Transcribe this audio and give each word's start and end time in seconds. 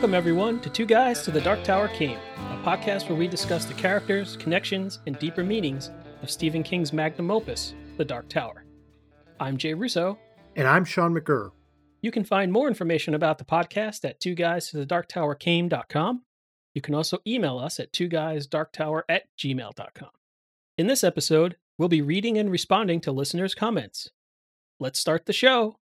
Welcome, 0.00 0.14
everyone, 0.14 0.60
to 0.60 0.70
Two 0.70 0.86
Guys 0.86 1.20
to 1.24 1.30
the 1.30 1.42
Dark 1.42 1.62
Tower 1.62 1.88
Came, 1.88 2.16
a 2.36 2.62
podcast 2.64 3.10
where 3.10 3.18
we 3.18 3.28
discuss 3.28 3.66
the 3.66 3.74
characters, 3.74 4.34
connections, 4.38 4.98
and 5.06 5.18
deeper 5.18 5.44
meanings 5.44 5.90
of 6.22 6.30
Stephen 6.30 6.62
King's 6.62 6.90
magnum 6.90 7.30
opus, 7.30 7.74
The 7.98 8.04
Dark 8.06 8.26
Tower. 8.30 8.64
I'm 9.38 9.58
Jay 9.58 9.74
Russo. 9.74 10.18
And 10.56 10.66
I'm 10.66 10.86
Sean 10.86 11.14
McGurr. 11.14 11.50
You 12.00 12.10
can 12.10 12.24
find 12.24 12.50
more 12.50 12.66
information 12.66 13.12
about 13.12 13.36
the 13.36 13.44
podcast 13.44 14.08
at 14.08 14.20
two 14.20 14.34
guys 14.34 14.70
to 14.70 14.78
the 14.78 14.86
dark 14.86 15.06
tower 15.06 15.34
came.com. 15.34 16.22
You 16.72 16.80
can 16.80 16.94
also 16.94 17.18
email 17.26 17.58
us 17.58 17.78
at 17.78 17.92
two 17.92 18.08
guys 18.08 18.46
dark 18.46 18.72
tower 18.72 19.04
at 19.06 19.24
gmail.com. 19.38 20.10
In 20.78 20.86
this 20.86 21.04
episode, 21.04 21.56
we'll 21.76 21.90
be 21.90 22.00
reading 22.00 22.38
and 22.38 22.50
responding 22.50 23.02
to 23.02 23.12
listeners' 23.12 23.54
comments. 23.54 24.08
Let's 24.78 24.98
start 24.98 25.26
the 25.26 25.34
show. 25.34 25.76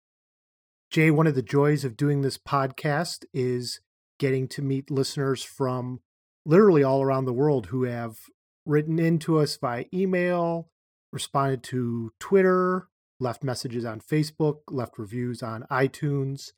Jay, 0.89 1.11
one 1.11 1.27
of 1.27 1.35
the 1.35 1.41
joys 1.41 1.83
of 1.83 1.97
doing 1.97 2.21
this 2.21 2.37
podcast 2.37 3.25
is 3.33 3.81
getting 4.19 4.47
to 4.49 4.61
meet 4.61 4.91
listeners 4.91 5.43
from 5.43 5.99
literally 6.45 6.83
all 6.83 7.01
around 7.01 7.25
the 7.25 7.33
world 7.33 7.67
who 7.67 7.83
have 7.83 8.17
written 8.65 8.99
into 8.99 9.39
us 9.39 9.57
via 9.57 9.85
email, 9.93 10.69
responded 11.11 11.63
to 11.63 12.11
Twitter, 12.19 12.87
left 13.19 13.43
messages 13.43 13.85
on 13.85 14.01
Facebook, 14.01 14.59
left 14.69 14.97
reviews 14.97 15.41
on 15.41 15.65
iTunes. 15.71 16.51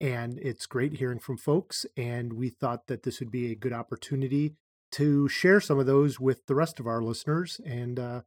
And 0.00 0.38
it's 0.40 0.66
great 0.66 0.94
hearing 0.94 1.20
from 1.20 1.36
folks. 1.36 1.86
And 1.96 2.32
we 2.32 2.48
thought 2.48 2.88
that 2.88 3.04
this 3.04 3.20
would 3.20 3.30
be 3.30 3.50
a 3.50 3.56
good 3.56 3.72
opportunity 3.72 4.56
to 4.92 5.28
share 5.28 5.60
some 5.60 5.78
of 5.78 5.86
those 5.86 6.18
with 6.18 6.46
the 6.46 6.54
rest 6.54 6.80
of 6.80 6.86
our 6.86 7.02
listeners. 7.02 7.60
And 7.64 7.98
uh, 7.98 8.22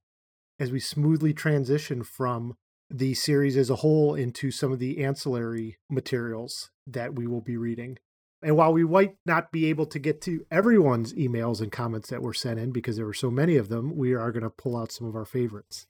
as 0.60 0.71
we 0.71 0.80
smoothly 0.80 1.34
transition 1.34 2.04
from 2.04 2.55
the 2.90 3.14
series 3.14 3.58
as 3.58 3.70
a 3.70 3.77
whole 3.77 4.16
into 4.16 4.52
some 4.52 4.71
of 4.71 4.80
the 4.80 5.04
ancillary 5.04 5.77
materials 5.90 6.71
that 6.88 7.16
we 7.16 7.27
will 7.27 7.42
be 7.42 7.58
reading. 7.58 7.98
And 8.46 8.55
while 8.55 8.71
we 8.71 8.84
might 8.84 9.15
not 9.26 9.51
be 9.51 9.65
able 9.65 9.88
to 9.88 9.98
get 9.98 10.21
to 10.21 10.46
everyone's 10.51 11.13
emails 11.13 11.62
and 11.62 11.71
comments 11.71 12.12
that 12.12 12.21
were 12.21 12.35
sent 12.35 12.60
in 12.60 12.71
because 12.71 12.96
there 12.96 13.07
were 13.07 13.13
so 13.13 13.32
many 13.32 13.57
of 13.57 13.70
them, 13.70 13.98
we 13.98 14.13
are 14.13 14.32
going 14.32 14.43
to 14.43 14.52
pull 14.52 14.77
out 14.77 14.91
some 14.91 15.07
of 15.07 15.15
our 15.15 15.26
favorites. 15.26 15.87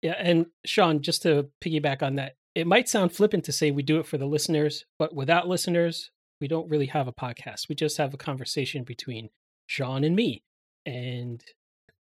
Yeah, 0.00 0.14
and 0.18 0.46
Sean, 0.64 1.02
just 1.02 1.20
to 1.24 1.50
piggyback 1.62 2.02
on 2.02 2.14
that, 2.16 2.36
it 2.54 2.66
might 2.66 2.88
sound 2.88 3.12
flippant 3.12 3.44
to 3.44 3.52
say 3.52 3.70
we 3.70 3.82
do 3.82 4.00
it 4.00 4.06
for 4.06 4.16
the 4.16 4.24
listeners, 4.24 4.86
but 4.98 5.14
without 5.14 5.48
listeners, 5.48 6.10
we 6.40 6.48
don't 6.48 6.70
really 6.70 6.86
have 6.86 7.08
a 7.08 7.12
podcast. 7.12 7.68
We 7.68 7.74
just 7.74 7.98
have 7.98 8.14
a 8.14 8.18
conversation 8.18 8.84
between 8.84 9.28
Sean 9.66 10.02
and 10.02 10.16
me. 10.16 10.44
And 10.86 11.44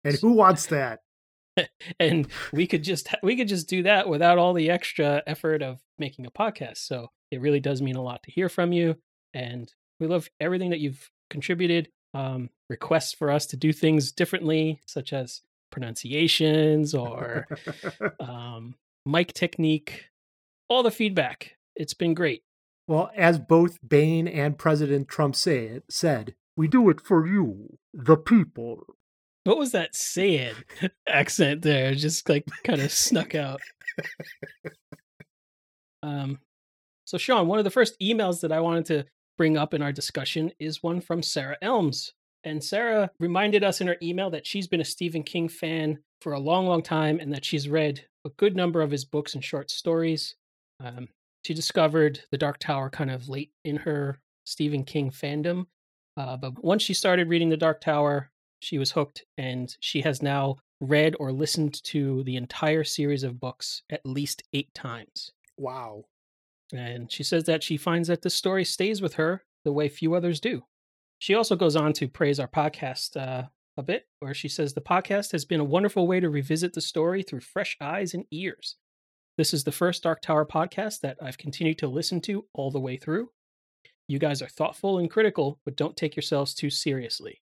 and 0.03 0.17
who 0.17 0.33
wants 0.33 0.67
that? 0.67 1.03
and 2.01 2.27
we 2.53 2.67
could 2.67 2.83
just 2.83 3.15
we 3.23 3.37
could 3.37 3.49
just 3.49 3.69
do 3.69 3.85
that 3.85 4.09
without 4.09 4.39
all 4.39 4.55
the 4.55 4.71
extra 4.71 5.23
effort 5.25 5.63
of 5.63 5.79
making 6.01 6.27
a 6.27 6.33
podcast. 6.33 6.79
So 6.79 7.13
it 7.31 7.41
really 7.41 7.61
does 7.61 7.81
mean 7.81 7.97
a 7.97 8.03
lot 8.03 8.25
to 8.25 8.33
hear 8.33 8.49
from 8.49 8.73
you, 8.73 8.97
and 9.39 9.73
we 10.01 10.07
love 10.07 10.29
everything 10.41 10.71
that 10.71 10.81
you've 10.81 11.11
contributed. 11.31 11.89
Um, 12.15 12.51
requests 12.71 13.13
for 13.13 13.31
us 13.31 13.47
to 13.47 13.57
do 13.57 13.73
things 13.73 14.13
differently, 14.13 14.81
such 14.87 15.13
as 15.13 15.43
pronunciations 15.71 16.95
or 16.95 17.47
um, 18.21 18.75
mic 19.05 19.33
technique, 19.33 20.07
all 20.69 20.83
the 20.83 20.91
feedback. 20.91 21.57
It's 21.77 21.95
been 21.95 22.15
great. 22.15 22.43
Well, 22.87 23.11
as 23.15 23.39
both 23.39 23.79
Bane 23.87 24.27
and 24.27 24.59
President 24.59 25.09
Trump 25.09 25.37
say 25.37 25.67
it, 25.67 25.85
said, 25.91 26.35
we 26.57 26.67
do 26.67 26.89
it 26.89 27.01
for 27.01 27.27
you, 27.27 27.79
the 27.93 28.17
people. 28.17 28.87
What 29.45 29.59
was 29.59 29.73
that 29.73 29.95
saying 29.95 30.55
accent 31.09 31.63
there? 31.63 31.95
Just 31.95 32.29
like 32.29 32.45
kind 32.65 32.81
of 32.81 32.91
snuck 32.91 33.35
out. 33.35 33.61
Um, 36.01 36.39
so, 37.07 37.19
Sean, 37.19 37.49
one 37.49 37.59
of 37.59 37.65
the 37.65 37.73
first 37.73 37.99
emails 38.01 38.43
that 38.43 38.53
I 38.53 38.61
wanted 38.61 38.87
to 38.87 39.05
bring 39.39 39.57
up 39.57 39.73
in 39.73 39.81
our 39.81 39.93
discussion 39.93 40.53
is 40.59 40.83
one 40.83 41.01
from 41.01 41.23
Sarah 41.23 41.57
Elms. 41.63 42.13
And 42.45 42.63
Sarah 42.63 43.11
reminded 43.19 43.65
us 43.65 43.81
in 43.81 43.87
her 43.87 43.97
email 44.03 44.29
that 44.31 44.47
she's 44.47 44.67
been 44.67 44.81
a 44.81 44.85
Stephen 44.85 45.23
King 45.23 45.49
fan 45.49 46.01
for 46.21 46.33
a 46.35 46.39
long, 46.39 46.67
long 46.67 46.83
time 46.83 47.21
and 47.21 47.33
that 47.33 47.45
she's 47.45 47.69
read 47.69 48.05
a 48.27 48.31
good 48.31 48.55
number 48.55 48.83
of 48.83 48.91
his 48.91 49.05
books 49.05 49.35
and 49.35 49.43
short 49.43 49.71
stories. 49.71 50.35
Um, 50.81 51.09
she 51.45 51.55
discovered 51.55 52.21
The 52.31 52.39
Dark 52.39 52.59
Tower 52.59 52.91
kind 52.91 53.11
of 53.11 53.29
late 53.29 53.53
in 53.65 53.77
her 53.77 54.19
Stephen 54.45 54.85
King 54.85 55.11
fandom. 55.11 55.67
Uh, 56.17 56.37
but 56.37 56.63
once 56.63 56.83
she 56.83 56.95
started 56.95 57.29
reading 57.29 57.49
The 57.49 57.57
Dark 57.57 57.81
Tower, 57.81 58.31
she 58.61 58.77
was 58.77 58.91
hooked 58.91 59.25
and 59.37 59.75
she 59.81 60.01
has 60.03 60.21
now 60.21 60.57
read 60.81 61.15
or 61.19 61.33
listened 61.33 61.83
to 61.85 62.23
the 62.25 62.37
entire 62.37 62.85
series 62.85 63.23
of 63.23 63.41
books 63.41 63.83
at 63.91 64.05
least 64.05 64.43
eight 64.53 64.73
times. 64.75 65.33
Wow. 65.57 66.05
And 66.73 67.11
she 67.11 67.23
says 67.23 67.45
that 67.45 67.63
she 67.63 67.77
finds 67.77 68.09
that 68.09 68.23
this 68.23 68.35
story 68.35 68.65
stays 68.65 69.01
with 69.01 69.15
her 69.15 69.45
the 69.65 69.73
way 69.73 69.89
few 69.89 70.15
others 70.15 70.41
do. 70.41 70.63
She 71.19 71.35
also 71.35 71.57
goes 71.57 71.77
on 71.77 71.93
to 71.95 72.09
praise 72.09 72.39
our 72.39 72.49
podcast 72.49 73.17
uh, 73.17 73.49
a 73.77 73.83
bit, 73.83 74.07
where 74.21 74.35
she 74.35 74.49
says 74.49 74.75
the 74.75 74.81
podcast 74.81 75.33
has 75.33 75.45
been 75.45 75.61
a 75.61 75.65
wonderful 75.65 76.07
way 76.07 76.21
to 76.21 76.29
revisit 76.29 76.75
the 76.75 76.81
story 76.81 77.23
through 77.23 77.41
fresh 77.41 77.77
eyes 77.81 78.15
and 78.15 78.25
ears. 78.31 78.77
This 79.37 79.55
is 79.55 79.65
the 79.65 79.73
first 79.73 80.03
Dark 80.03 80.21
Tower 80.21 80.45
podcast 80.45 81.01
that 81.01 81.17
I've 81.23 81.39
continued 81.39 81.79
to 81.79 81.89
listen 81.89 82.21
to 82.23 82.45
all 82.55 82.71
the 82.71 82.81
way 82.81 82.97
through. 82.97 83.31
You 84.09 84.19
guys 84.19 84.43
are 84.43 84.49
thoughtful 84.49 84.99
and 84.99 85.11
critical, 85.11 85.61
but 85.65 85.77
don't 85.77 85.97
take 85.97 86.17
yourselves 86.17 86.55
too 86.55 86.71
seriously. 86.71 87.41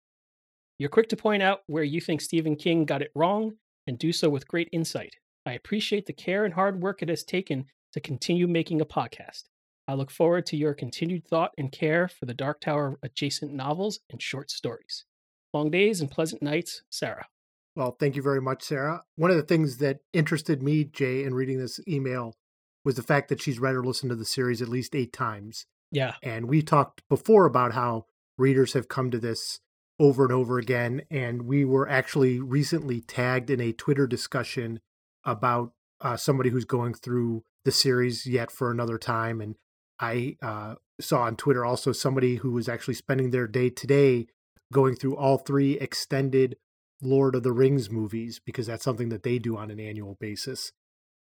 You're 0.77 0.89
quick 0.89 1.09
to 1.09 1.17
point 1.17 1.43
out 1.43 1.59
where 1.67 1.83
you 1.83 1.99
think 2.01 2.21
Stephen 2.21 2.55
King 2.55 2.85
got 2.85 3.01
it 3.01 3.11
wrong 3.13 3.53
and 3.87 3.99
do 3.99 4.11
so 4.11 4.29
with 4.29 4.47
great 4.47 4.69
insight. 4.71 5.15
I 5.45 5.53
appreciate 5.53 6.05
the 6.05 6.13
care 6.13 6.45
and 6.45 6.53
hard 6.53 6.81
work 6.81 7.01
it 7.01 7.09
has 7.09 7.23
taken 7.23 7.65
to 7.93 7.99
continue 7.99 8.47
making 8.47 8.81
a 8.81 8.85
podcast. 8.85 9.43
I 9.87 9.93
look 9.93 10.11
forward 10.11 10.45
to 10.47 10.57
your 10.57 10.73
continued 10.73 11.27
thought 11.27 11.51
and 11.57 11.71
care 11.71 12.07
for 12.07 12.25
the 12.25 12.33
Dark 12.33 12.61
Tower 12.61 12.97
adjacent 13.03 13.53
novels 13.53 13.99
and 14.09 14.21
short 14.21 14.51
stories. 14.51 15.05
Long 15.53 15.69
days 15.69 15.99
and 15.99 16.09
pleasant 16.09 16.41
nights, 16.41 16.83
Sarah. 16.89 17.27
Well, 17.75 17.95
thank 17.99 18.15
you 18.15 18.21
very 18.21 18.41
much, 18.41 18.63
Sarah. 18.63 19.03
One 19.15 19.31
of 19.31 19.37
the 19.37 19.43
things 19.43 19.77
that 19.77 19.99
interested 20.13 20.61
me, 20.61 20.83
Jay, 20.83 21.23
in 21.23 21.33
reading 21.33 21.57
this 21.57 21.79
email 21.87 22.35
was 22.83 22.95
the 22.95 23.03
fact 23.03 23.29
that 23.29 23.41
she's 23.41 23.59
read 23.59 23.75
or 23.75 23.83
listened 23.83 24.09
to 24.09 24.15
the 24.15 24.25
series 24.25 24.61
at 24.61 24.67
least 24.67 24.95
eight 24.95 25.13
times. 25.13 25.65
Yeah. 25.91 26.15
And 26.23 26.47
we 26.47 26.61
talked 26.61 27.01
before 27.09 27.45
about 27.45 27.73
how 27.73 28.05
readers 28.37 28.73
have 28.73 28.87
come 28.87 29.11
to 29.11 29.19
this 29.19 29.59
over 29.99 30.23
and 30.23 30.33
over 30.33 30.57
again. 30.57 31.03
And 31.11 31.43
we 31.43 31.63
were 31.63 31.87
actually 31.87 32.39
recently 32.39 33.01
tagged 33.01 33.49
in 33.49 33.61
a 33.61 33.73
Twitter 33.73 34.07
discussion 34.07 34.79
about 35.23 35.73
uh, 36.01 36.17
somebody 36.17 36.49
who's 36.49 36.65
going 36.65 36.93
through 36.93 37.43
the 37.65 37.71
series 37.71 38.25
yet 38.25 38.51
for 38.51 38.71
another 38.71 38.97
time. 38.97 39.41
And 39.41 39.55
I 39.99 40.37
uh, 40.41 40.75
saw 40.99 41.23
on 41.23 41.35
Twitter 41.35 41.65
also 41.65 41.91
somebody 41.91 42.37
who 42.37 42.51
was 42.51 42.67
actually 42.69 42.95
spending 42.95 43.31
their 43.31 43.47
day 43.47 43.69
today 43.69 44.27
going 44.71 44.95
through 44.95 45.17
all 45.17 45.37
three 45.37 45.77
extended 45.79 46.57
Lord 47.01 47.35
of 47.35 47.43
the 47.43 47.51
Rings 47.51 47.89
movies 47.89 48.39
because 48.43 48.67
that's 48.67 48.83
something 48.83 49.09
that 49.09 49.23
they 49.23 49.39
do 49.39 49.57
on 49.57 49.71
an 49.71 49.79
annual 49.79 50.17
basis. 50.19 50.71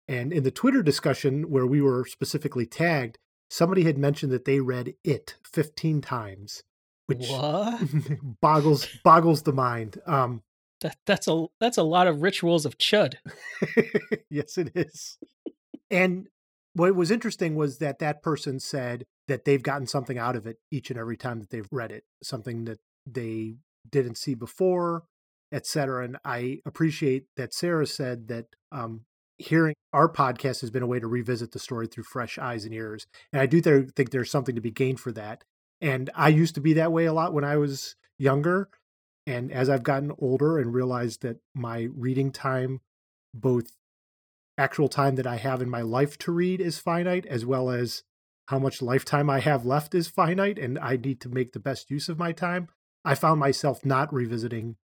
And 0.08 0.32
in 0.32 0.44
the 0.44 0.52
Twitter 0.52 0.82
discussion 0.82 1.50
where 1.50 1.68
we 1.68 1.82
were 1.82 2.06
specifically 2.06 2.66
tagged, 2.66 3.18
somebody 3.50 3.84
had 3.84 3.98
mentioned 3.98 4.32
that 4.32 4.46
they 4.46 4.60
read 4.60 4.94
it 5.04 5.36
15 5.52 6.02
times, 6.02 6.64
which 7.08 7.30
boggles 8.42 8.88
boggles 9.04 9.44
the 9.44 9.54
mind. 9.54 10.00
Um, 10.06 10.44
that, 10.82 10.98
that's 11.06 11.28
a 11.28 11.46
that's 11.60 11.78
a 11.78 11.84
lot 11.84 12.08
of 12.08 12.22
rituals 12.22 12.66
of 12.66 12.78
chud. 12.78 13.16
yes, 14.30 14.58
it 14.58 14.72
is. 14.76 15.18
And 15.90 16.28
what 16.74 16.96
was 16.96 17.12
interesting 17.12 17.56
was 17.56 17.80
that 17.80 18.00
that 18.00 18.22
person 18.22 18.60
said 18.60 19.06
that 19.28 19.46
they've 19.46 19.64
gotten 19.64 19.88
something 19.88 20.18
out 20.18 20.36
of 20.36 20.46
it 20.46 20.58
each 20.72 20.90
and 20.90 21.00
every 21.00 21.18
time 21.18 21.40
that 21.40 21.50
they've 21.50 21.68
read 21.72 21.92
it, 21.92 22.04
something 22.22 22.66
that 22.66 22.80
they 23.06 23.56
didn't 23.90 24.18
see 24.18 24.36
before, 24.36 25.04
etc. 25.52 26.06
And 26.06 26.18
I 26.24 26.60
appreciate 26.66 27.26
that 27.36 27.54
Sarah 27.54 27.88
said 27.88 28.28
that 28.28 28.46
um, 28.72 29.02
hearing 29.38 29.76
our 29.94 30.12
podcast 30.12 30.62
has 30.62 30.70
been 30.70 30.84
a 30.84 30.88
way 30.88 31.00
to 31.00 31.08
revisit 31.08 31.52
the 31.52 31.60
story 31.60 31.88
through 31.88 32.04
fresh 32.04 32.38
eyes 32.38 32.66
and 32.66 32.74
ears. 32.74 33.06
And 33.32 33.42
I 33.42 33.46
do 33.46 33.62
th- 33.62 33.90
think 33.96 34.10
there's 34.10 34.32
something 34.32 34.56
to 34.56 34.62
be 34.62 34.72
gained 34.72 35.00
for 35.00 35.12
that. 35.14 35.44
And 35.80 36.10
I 36.16 36.30
used 36.30 36.56
to 36.56 36.62
be 36.62 36.74
that 36.74 36.92
way 36.92 37.06
a 37.06 37.14
lot 37.14 37.34
when 37.34 37.44
I 37.44 37.58
was 37.58 37.96
younger. 38.18 38.70
And 39.26 39.52
as 39.52 39.70
I've 39.70 39.84
gotten 39.84 40.12
older 40.20 40.58
and 40.58 40.74
realized 40.74 41.22
that 41.22 41.38
my 41.54 41.88
reading 41.96 42.32
time, 42.32 42.82
both 43.34 43.72
actual 44.58 44.88
time 44.88 45.16
that 45.16 45.28
I 45.28 45.38
have 45.38 45.62
in 45.62 45.70
my 45.70 45.82
life 45.82 46.18
to 46.20 46.32
read 46.32 46.60
is 46.62 46.80
finite, 46.80 47.26
as 47.26 47.46
well 47.46 47.70
as 47.70 48.04
how 48.48 48.60
much 48.60 48.82
lifetime 48.82 49.30
I 49.30 49.40
have 49.40 49.66
left 49.66 49.94
is 49.94 50.08
finite, 50.08 50.58
and 50.58 50.80
I 50.80 50.96
need 50.96 51.22
to 51.22 51.30
make 51.30 51.52
the 51.52 51.60
best 51.60 51.92
use 51.92 52.10
of 52.10 52.18
my 52.18 52.32
time. 52.32 52.70
I 53.04 53.16
found 53.16 53.40
myself 53.40 53.86
not 53.86 54.14
revisiting 54.14 54.78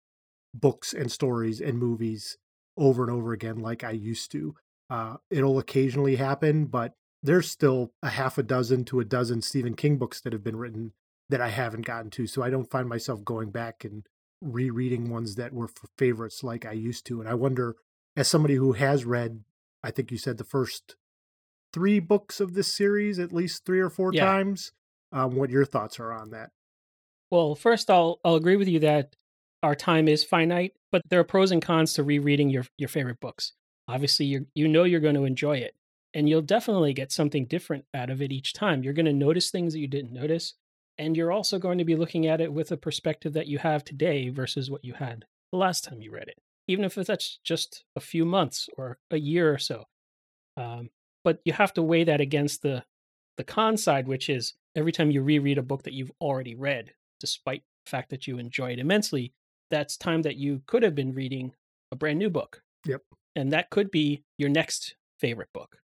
books 0.53 0.93
and 0.93 1.11
stories 1.11 1.61
and 1.61 1.77
movies 1.77 2.37
over 2.77 3.03
and 3.03 3.11
over 3.11 3.33
again 3.33 3.59
like 3.59 3.83
I 3.83 3.91
used 3.91 4.31
to. 4.31 4.55
Uh, 4.89 5.17
it'll 5.29 5.59
occasionally 5.59 6.17
happen, 6.17 6.65
but 6.65 6.93
there's 7.23 7.49
still 7.49 7.93
a 8.01 8.09
half 8.09 8.37
a 8.37 8.43
dozen 8.43 8.83
to 8.85 8.99
a 8.99 9.05
dozen 9.05 9.41
Stephen 9.41 9.75
King 9.75 9.97
books 9.97 10.19
that 10.21 10.33
have 10.33 10.43
been 10.43 10.57
written 10.57 10.93
that 11.29 11.41
I 11.41 11.49
haven't 11.49 11.85
gotten 11.85 12.09
to. 12.11 12.27
So 12.27 12.43
I 12.43 12.49
don't 12.49 12.69
find 12.69 12.89
myself 12.89 13.23
going 13.23 13.51
back 13.51 13.85
and 13.85 14.05
rereading 14.41 15.09
ones 15.09 15.35
that 15.35 15.53
were 15.53 15.69
favorites 15.97 16.43
like 16.43 16.65
I 16.65 16.73
used 16.73 17.05
to. 17.07 17.21
And 17.21 17.29
I 17.29 17.35
wonder, 17.35 17.75
as 18.17 18.27
somebody 18.27 18.55
who 18.55 18.73
has 18.73 19.05
read 19.05 19.43
I 19.83 19.91
think 19.91 20.11
you 20.11 20.17
said 20.17 20.37
the 20.37 20.43
first 20.43 20.95
three 21.73 21.99
books 21.99 22.39
of 22.39 22.53
this 22.53 22.73
series 22.73 23.19
at 23.19 23.33
least 23.33 23.65
three 23.65 23.79
or 23.79 23.89
four 23.89 24.11
yeah. 24.13 24.25
times. 24.25 24.71
um, 25.11 25.35
what 25.35 25.49
your 25.49 25.65
thoughts 25.65 25.99
are 25.99 26.11
on 26.11 26.31
that. 26.31 26.51
Well, 27.29 27.55
first, 27.55 27.89
I'll 27.89 28.19
I'll 28.23 28.35
agree 28.35 28.57
with 28.57 28.67
you 28.67 28.79
that 28.79 29.15
our 29.63 29.75
time 29.75 30.07
is 30.07 30.23
finite, 30.23 30.73
but 30.91 31.01
there 31.09 31.19
are 31.19 31.25
pros 31.25 31.51
and 31.51 31.61
cons 31.61 31.93
to 31.93 32.03
rereading 32.03 32.49
your 32.49 32.65
your 32.77 32.89
favorite 32.89 33.19
books. 33.19 33.53
Obviously, 33.87 34.25
you 34.25 34.47
you 34.53 34.67
know 34.67 34.83
you're 34.83 34.99
going 34.99 35.15
to 35.15 35.25
enjoy 35.25 35.57
it, 35.57 35.75
and 36.13 36.27
you'll 36.27 36.41
definitely 36.41 36.93
get 36.93 37.11
something 37.11 37.45
different 37.45 37.85
out 37.93 38.09
of 38.09 38.21
it 38.21 38.31
each 38.31 38.53
time. 38.53 38.83
You're 38.83 38.93
going 38.93 39.05
to 39.05 39.13
notice 39.13 39.49
things 39.49 39.73
that 39.73 39.79
you 39.79 39.87
didn't 39.87 40.13
notice, 40.13 40.55
and 40.97 41.15
you're 41.15 41.31
also 41.31 41.57
going 41.57 41.77
to 41.77 41.85
be 41.85 41.95
looking 41.95 42.27
at 42.27 42.41
it 42.41 42.51
with 42.51 42.71
a 42.71 42.77
perspective 42.77 43.33
that 43.33 43.47
you 43.47 43.59
have 43.59 43.83
today 43.83 44.29
versus 44.29 44.69
what 44.69 44.83
you 44.83 44.93
had 44.93 45.25
the 45.51 45.57
last 45.57 45.83
time 45.83 46.01
you 46.01 46.11
read 46.11 46.27
it, 46.27 46.37
even 46.67 46.85
if 46.85 46.95
that's 46.95 47.39
just 47.43 47.83
a 47.95 47.99
few 47.99 48.25
months 48.25 48.69
or 48.77 48.97
a 49.09 49.17
year 49.17 49.53
or 49.53 49.57
so. 49.57 49.85
Um, 50.57 50.89
but 51.23 51.39
you 51.45 51.53
have 51.53 51.73
to 51.73 51.83
weigh 51.83 52.03
that 52.05 52.21
against 52.21 52.61
the 52.61 52.83
the 53.37 53.43
con 53.43 53.77
side, 53.77 54.07
which 54.07 54.29
is 54.29 54.53
every 54.75 54.91
time 54.91 55.11
you 55.11 55.21
reread 55.21 55.57
a 55.57 55.63
book 55.63 55.83
that 55.83 55.93
you've 55.93 56.11
already 56.19 56.55
read, 56.55 56.93
despite 57.19 57.63
the 57.85 57.89
fact 57.89 58.09
that 58.09 58.27
you 58.27 58.37
enjoy 58.37 58.71
it 58.71 58.79
immensely, 58.79 59.33
that's 59.69 59.97
time 59.97 60.21
that 60.23 60.35
you 60.35 60.61
could 60.67 60.83
have 60.83 60.95
been 60.95 61.13
reading 61.13 61.53
a 61.91 61.95
brand 61.95 62.19
new 62.19 62.29
book. 62.29 62.61
Yep. 62.85 63.01
And 63.35 63.51
that 63.51 63.69
could 63.69 63.89
be 63.89 64.23
your 64.37 64.49
next 64.49 64.95
favorite 65.19 65.49
book. 65.53 65.77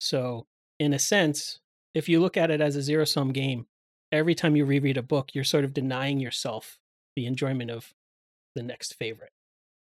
So, 0.00 0.46
in 0.78 0.92
a 0.92 0.98
sense, 0.98 1.60
if 1.94 2.08
you 2.08 2.20
look 2.20 2.36
at 2.36 2.50
it 2.50 2.60
as 2.60 2.76
a 2.76 2.82
zero 2.82 3.04
sum 3.04 3.32
game, 3.32 3.66
every 4.12 4.34
time 4.34 4.56
you 4.56 4.64
reread 4.64 4.96
a 4.96 5.02
book, 5.02 5.34
you're 5.34 5.44
sort 5.44 5.64
of 5.64 5.74
denying 5.74 6.20
yourself 6.20 6.78
the 7.16 7.26
enjoyment 7.26 7.70
of 7.70 7.94
the 8.54 8.62
next 8.62 8.94
favorite. 8.94 9.32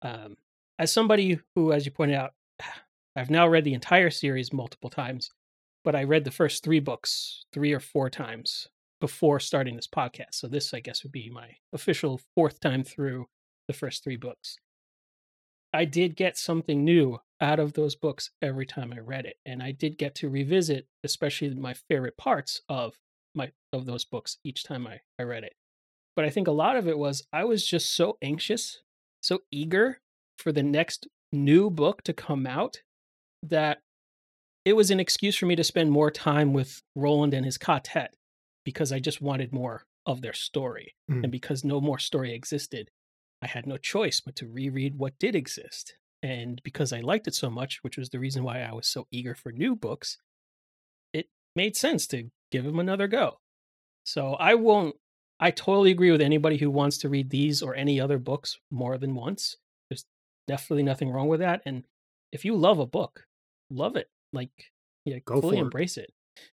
Um, 0.02 0.36
as 0.78 0.92
somebody 0.92 1.38
who, 1.54 1.72
as 1.72 1.86
you 1.86 1.92
pointed 1.92 2.16
out, 2.16 2.34
I've 3.16 3.30
now 3.30 3.46
read 3.46 3.64
the 3.64 3.74
entire 3.74 4.10
series 4.10 4.52
multiple 4.52 4.90
times, 4.90 5.30
but 5.84 5.94
I 5.94 6.04
read 6.04 6.24
the 6.24 6.30
first 6.30 6.64
three 6.64 6.80
books 6.80 7.44
three 7.52 7.72
or 7.72 7.80
four 7.80 8.08
times 8.08 8.68
before 9.00 9.40
starting 9.40 9.76
this 9.76 9.88
podcast. 9.88 10.34
So 10.34 10.48
this, 10.48 10.72
I 10.72 10.80
guess, 10.80 11.02
would 11.02 11.12
be 11.12 11.28
my 11.28 11.56
official 11.72 12.20
fourth 12.34 12.60
time 12.60 12.84
through 12.84 13.26
the 13.66 13.74
first 13.74 14.02
three 14.02 14.16
books. 14.16 14.56
I 15.74 15.84
did 15.84 16.16
get 16.16 16.36
something 16.36 16.84
new 16.84 17.18
out 17.40 17.58
of 17.58 17.72
those 17.72 17.96
books 17.96 18.30
every 18.40 18.66
time 18.66 18.92
I 18.92 19.00
read 19.00 19.26
it, 19.26 19.38
and 19.44 19.62
I 19.62 19.72
did 19.72 19.98
get 19.98 20.14
to 20.16 20.28
revisit, 20.28 20.86
especially 21.02 21.50
my 21.54 21.74
favorite 21.74 22.16
parts 22.16 22.60
of 22.68 22.98
my 23.34 23.50
of 23.72 23.86
those 23.86 24.04
books 24.04 24.38
each 24.44 24.64
time 24.64 24.86
I, 24.86 25.00
I 25.18 25.24
read 25.24 25.44
it. 25.44 25.54
But 26.14 26.24
I 26.24 26.30
think 26.30 26.46
a 26.46 26.52
lot 26.52 26.76
of 26.76 26.86
it 26.86 26.98
was 26.98 27.26
I 27.32 27.44
was 27.44 27.66
just 27.66 27.94
so 27.94 28.18
anxious, 28.22 28.82
so 29.22 29.40
eager 29.50 30.00
for 30.38 30.52
the 30.52 30.62
next 30.62 31.08
new 31.32 31.70
book 31.70 32.02
to 32.02 32.12
come 32.12 32.46
out 32.46 32.82
that 33.42 33.78
it 34.64 34.74
was 34.74 34.90
an 34.90 35.00
excuse 35.00 35.36
for 35.36 35.46
me 35.46 35.56
to 35.56 35.64
spend 35.64 35.90
more 35.90 36.10
time 36.10 36.52
with 36.52 36.82
Roland 36.94 37.34
and 37.34 37.44
his 37.44 37.58
quartet 37.58 38.14
because 38.64 38.92
I 38.92 39.00
just 39.00 39.20
wanted 39.20 39.52
more 39.52 39.84
of 40.06 40.20
their 40.20 40.32
story. 40.32 40.94
Mm. 41.10 41.24
And 41.24 41.32
because 41.32 41.64
no 41.64 41.80
more 41.80 41.98
story 41.98 42.34
existed, 42.34 42.90
I 43.40 43.46
had 43.46 43.66
no 43.66 43.76
choice 43.76 44.20
but 44.20 44.36
to 44.36 44.46
reread 44.46 44.96
what 44.96 45.18
did 45.18 45.34
exist. 45.34 45.96
And 46.22 46.60
because 46.62 46.92
I 46.92 47.00
liked 47.00 47.26
it 47.26 47.34
so 47.34 47.50
much, 47.50 47.80
which 47.82 47.98
was 47.98 48.10
the 48.10 48.20
reason 48.20 48.44
why 48.44 48.60
I 48.62 48.72
was 48.72 48.86
so 48.86 49.06
eager 49.10 49.34
for 49.34 49.50
new 49.50 49.74
books, 49.74 50.18
it 51.12 51.26
made 51.56 51.76
sense 51.76 52.06
to 52.08 52.30
give 52.52 52.64
him 52.64 52.78
another 52.78 53.08
go. 53.08 53.38
So 54.04 54.34
I 54.34 54.54
won't, 54.54 54.94
I 55.42 55.50
totally 55.50 55.90
agree 55.90 56.12
with 56.12 56.20
anybody 56.20 56.56
who 56.56 56.70
wants 56.70 56.98
to 56.98 57.08
read 57.08 57.28
these 57.28 57.62
or 57.62 57.74
any 57.74 58.00
other 58.00 58.18
books 58.18 58.60
more 58.70 58.96
than 58.96 59.16
once. 59.16 59.56
There's 59.90 60.04
definitely 60.46 60.84
nothing 60.84 61.10
wrong 61.10 61.26
with 61.26 61.40
that. 61.40 61.62
And 61.66 61.84
if 62.30 62.44
you 62.44 62.54
love 62.56 62.78
a 62.78 62.86
book, 62.86 63.26
love 63.68 63.96
it. 63.96 64.08
Like, 64.32 64.70
yeah, 65.04 65.18
Go 65.24 65.40
fully 65.40 65.56
for 65.56 65.62
it. 65.62 65.64
embrace 65.64 65.96
it, 65.96 66.12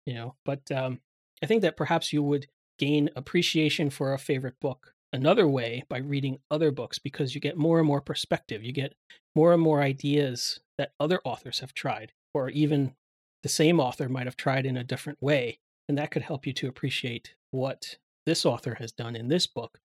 you 0.05 0.13
know. 0.15 0.35
But 0.43 0.69
um, 0.69 0.99
I 1.41 1.45
think 1.45 1.61
that 1.61 1.77
perhaps 1.77 2.11
you 2.11 2.21
would 2.23 2.47
gain 2.77 3.09
appreciation 3.15 3.89
for 3.89 4.13
a 4.13 4.19
favorite 4.19 4.59
book 4.59 4.93
another 5.13 5.47
way 5.47 5.85
by 5.87 5.99
reading 5.99 6.39
other 6.51 6.69
books 6.69 6.99
because 6.99 7.33
you 7.33 7.39
get 7.39 7.55
more 7.55 7.79
and 7.79 7.87
more 7.87 8.01
perspective. 8.01 8.63
You 8.63 8.73
get 8.73 8.95
more 9.33 9.53
and 9.53 9.61
more 9.61 9.81
ideas 9.81 10.59
that 10.77 10.91
other 10.99 11.21
authors 11.23 11.59
have 11.59 11.73
tried, 11.73 12.11
or 12.33 12.49
even 12.49 12.95
the 13.43 13.49
same 13.49 13.79
author 13.79 14.09
might 14.09 14.27
have 14.27 14.35
tried 14.35 14.65
in 14.65 14.75
a 14.75 14.83
different 14.83 15.21
way. 15.21 15.59
And 15.87 15.97
that 15.97 16.11
could 16.11 16.23
help 16.23 16.45
you 16.45 16.51
to 16.53 16.67
appreciate 16.67 17.35
what 17.51 17.97
this 18.25 18.45
author 18.45 18.75
has 18.75 18.91
done 18.91 19.15
in 19.15 19.27
this 19.27 19.47
book 19.47 19.79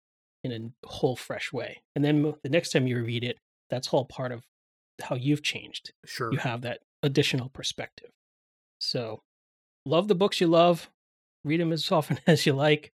in 0.44 0.52
a 0.52 0.86
whole 0.86 1.16
fresh 1.16 1.52
way. 1.52 1.82
And 1.94 2.04
then 2.04 2.34
the 2.42 2.48
next 2.48 2.70
time 2.70 2.86
you 2.86 3.02
read 3.02 3.24
it, 3.24 3.38
that's 3.70 3.88
all 3.88 4.04
part 4.04 4.32
of 4.32 4.44
how 5.02 5.16
you've 5.16 5.42
changed. 5.42 5.92
Sure. 6.04 6.32
You 6.32 6.38
have 6.38 6.62
that 6.62 6.80
additional 7.02 7.48
perspective. 7.48 8.10
So, 8.78 9.22
love 9.84 10.08
the 10.08 10.14
books 10.14 10.40
you 10.40 10.46
love, 10.46 10.90
read 11.44 11.60
them 11.60 11.72
as 11.72 11.90
often 11.90 12.20
as 12.26 12.46
you 12.46 12.52
like, 12.52 12.92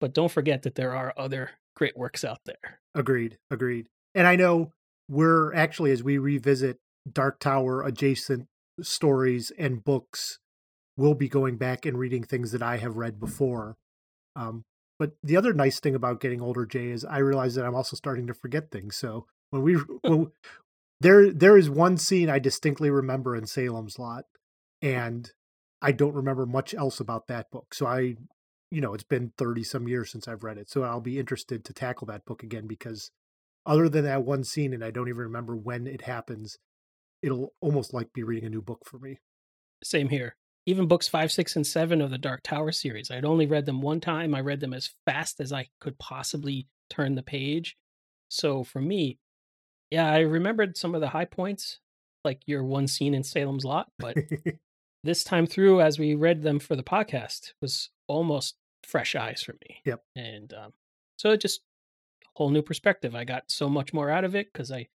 but 0.00 0.14
don't 0.14 0.30
forget 0.30 0.62
that 0.62 0.74
there 0.74 0.94
are 0.94 1.14
other 1.16 1.52
great 1.74 1.96
works 1.96 2.24
out 2.24 2.40
there. 2.44 2.80
Agreed. 2.94 3.38
Agreed. 3.50 3.86
And 4.14 4.26
I 4.26 4.36
know 4.36 4.72
we're 5.08 5.54
actually, 5.54 5.92
as 5.92 6.02
we 6.02 6.18
revisit 6.18 6.78
Dark 7.10 7.38
Tower 7.38 7.82
adjacent 7.82 8.48
stories 8.82 9.52
and 9.58 9.84
books, 9.84 10.38
we'll 10.96 11.14
be 11.14 11.28
going 11.28 11.56
back 11.56 11.86
and 11.86 11.98
reading 11.98 12.24
things 12.24 12.52
that 12.52 12.62
I 12.62 12.78
have 12.78 12.96
read 12.96 13.20
before. 13.20 13.76
Um, 14.36 14.64
but 14.98 15.12
the 15.22 15.36
other 15.36 15.52
nice 15.52 15.80
thing 15.80 15.94
about 15.94 16.20
getting 16.20 16.40
older, 16.40 16.64
Jay, 16.64 16.90
is 16.90 17.04
I 17.04 17.18
realize 17.18 17.54
that 17.54 17.64
I'm 17.64 17.74
also 17.74 17.96
starting 17.96 18.26
to 18.28 18.34
forget 18.34 18.70
things. 18.70 18.96
So 18.96 19.26
when 19.50 19.62
we, 19.62 19.74
when, 20.02 20.30
there, 21.00 21.32
there 21.32 21.56
is 21.56 21.68
one 21.68 21.96
scene 21.96 22.30
I 22.30 22.38
distinctly 22.38 22.90
remember 22.90 23.34
in 23.34 23.46
Salem's 23.46 23.98
Lot, 23.98 24.24
and 24.80 25.32
I 25.82 25.92
don't 25.92 26.14
remember 26.14 26.46
much 26.46 26.74
else 26.74 27.00
about 27.00 27.26
that 27.26 27.50
book. 27.50 27.74
So 27.74 27.86
I 27.86 28.16
you 28.70 28.80
know, 28.80 28.94
it's 28.94 29.04
been 29.04 29.32
30 29.38 29.62
some 29.64 29.88
years 29.88 30.10
since 30.10 30.26
I've 30.26 30.44
read 30.44 30.58
it. 30.58 30.68
So 30.68 30.82
I'll 30.82 31.00
be 31.00 31.18
interested 31.18 31.64
to 31.64 31.72
tackle 31.72 32.06
that 32.08 32.24
book 32.24 32.42
again 32.42 32.66
because 32.66 33.10
other 33.64 33.88
than 33.88 34.04
that 34.04 34.24
one 34.24 34.44
scene, 34.44 34.72
and 34.72 34.84
I 34.84 34.90
don't 34.90 35.08
even 35.08 35.22
remember 35.22 35.56
when 35.56 35.86
it 35.86 36.02
happens, 36.02 36.58
it'll 37.22 37.54
almost 37.60 37.94
like 37.94 38.12
be 38.12 38.22
reading 38.22 38.46
a 38.46 38.50
new 38.50 38.62
book 38.62 38.82
for 38.84 38.98
me. 38.98 39.20
Same 39.82 40.08
here. 40.08 40.36
Even 40.66 40.88
books 40.88 41.06
five, 41.06 41.30
six, 41.30 41.54
and 41.54 41.66
seven 41.66 42.00
of 42.00 42.10
the 42.10 42.18
Dark 42.18 42.42
Tower 42.42 42.72
series. 42.72 43.10
I'd 43.10 43.24
only 43.24 43.46
read 43.46 43.66
them 43.66 43.80
one 43.80 44.00
time. 44.00 44.34
I 44.34 44.40
read 44.40 44.60
them 44.60 44.74
as 44.74 44.90
fast 45.04 45.40
as 45.40 45.52
I 45.52 45.68
could 45.80 45.98
possibly 45.98 46.66
turn 46.90 47.14
the 47.14 47.22
page. 47.22 47.76
So 48.28 48.64
for 48.64 48.80
me, 48.80 49.18
yeah, 49.90 50.10
I 50.10 50.20
remembered 50.20 50.76
some 50.76 50.94
of 50.94 51.00
the 51.00 51.08
high 51.08 51.24
points, 51.24 51.78
like 52.24 52.40
your 52.46 52.64
one 52.64 52.88
scene 52.88 53.14
in 53.14 53.22
Salem's 53.22 53.64
Lot, 53.64 53.88
but 53.98 54.16
this 55.04 55.22
time 55.22 55.46
through, 55.46 55.80
as 55.80 55.98
we 55.98 56.14
read 56.14 56.42
them 56.42 56.58
for 56.58 56.74
the 56.74 56.82
podcast, 56.82 57.52
was 57.62 57.90
almost 58.08 58.56
fresh 58.82 59.14
eyes 59.14 59.42
for 59.42 59.52
me. 59.52 59.80
Yep. 59.84 60.02
And 60.16 60.52
um, 60.54 60.72
so 61.16 61.30
it 61.30 61.40
just 61.40 61.60
a 62.24 62.28
whole 62.34 62.50
new 62.50 62.62
perspective. 62.62 63.14
I 63.14 63.24
got 63.24 63.44
so 63.46 63.68
much 63.68 63.92
more 63.92 64.10
out 64.10 64.24
of 64.24 64.34
it 64.34 64.52
because 64.52 64.72
I, 64.72 64.88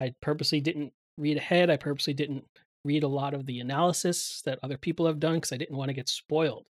I 0.00 0.14
purposely 0.20 0.60
didn't 0.60 0.92
read 1.16 1.38
ahead. 1.38 1.70
I 1.70 1.76
purposely 1.76 2.12
didn't 2.12 2.44
read 2.86 3.02
a 3.02 3.08
lot 3.08 3.34
of 3.34 3.46
the 3.46 3.60
analysis 3.60 4.42
that 4.46 4.58
other 4.62 4.78
people 4.78 5.06
have 5.06 5.20
done 5.20 5.34
because 5.34 5.52
I 5.52 5.56
didn't 5.56 5.76
want 5.76 5.88
to 5.88 5.94
get 5.94 6.08
spoiled. 6.08 6.66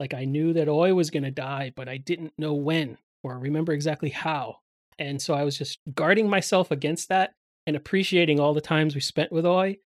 Like 0.00 0.14
I 0.14 0.24
knew 0.24 0.52
that 0.54 0.68
Oy 0.68 0.94
was 0.94 1.10
going 1.10 1.24
to 1.24 1.30
die, 1.30 1.72
but 1.74 1.88
I 1.88 1.96
didn't 1.96 2.32
know 2.38 2.54
when 2.54 2.98
or 3.22 3.38
remember 3.38 3.72
exactly 3.72 4.10
how. 4.10 4.56
And 4.98 5.20
so 5.20 5.34
I 5.34 5.44
was 5.44 5.58
just 5.58 5.78
guarding 5.94 6.28
myself 6.28 6.70
against 6.70 7.08
that 7.08 7.34
and 7.66 7.76
appreciating 7.76 8.40
all 8.40 8.54
the 8.54 8.60
times 8.60 8.94
we 8.94 9.00
spent 9.00 9.32
with 9.32 9.46
Oy 9.46 9.78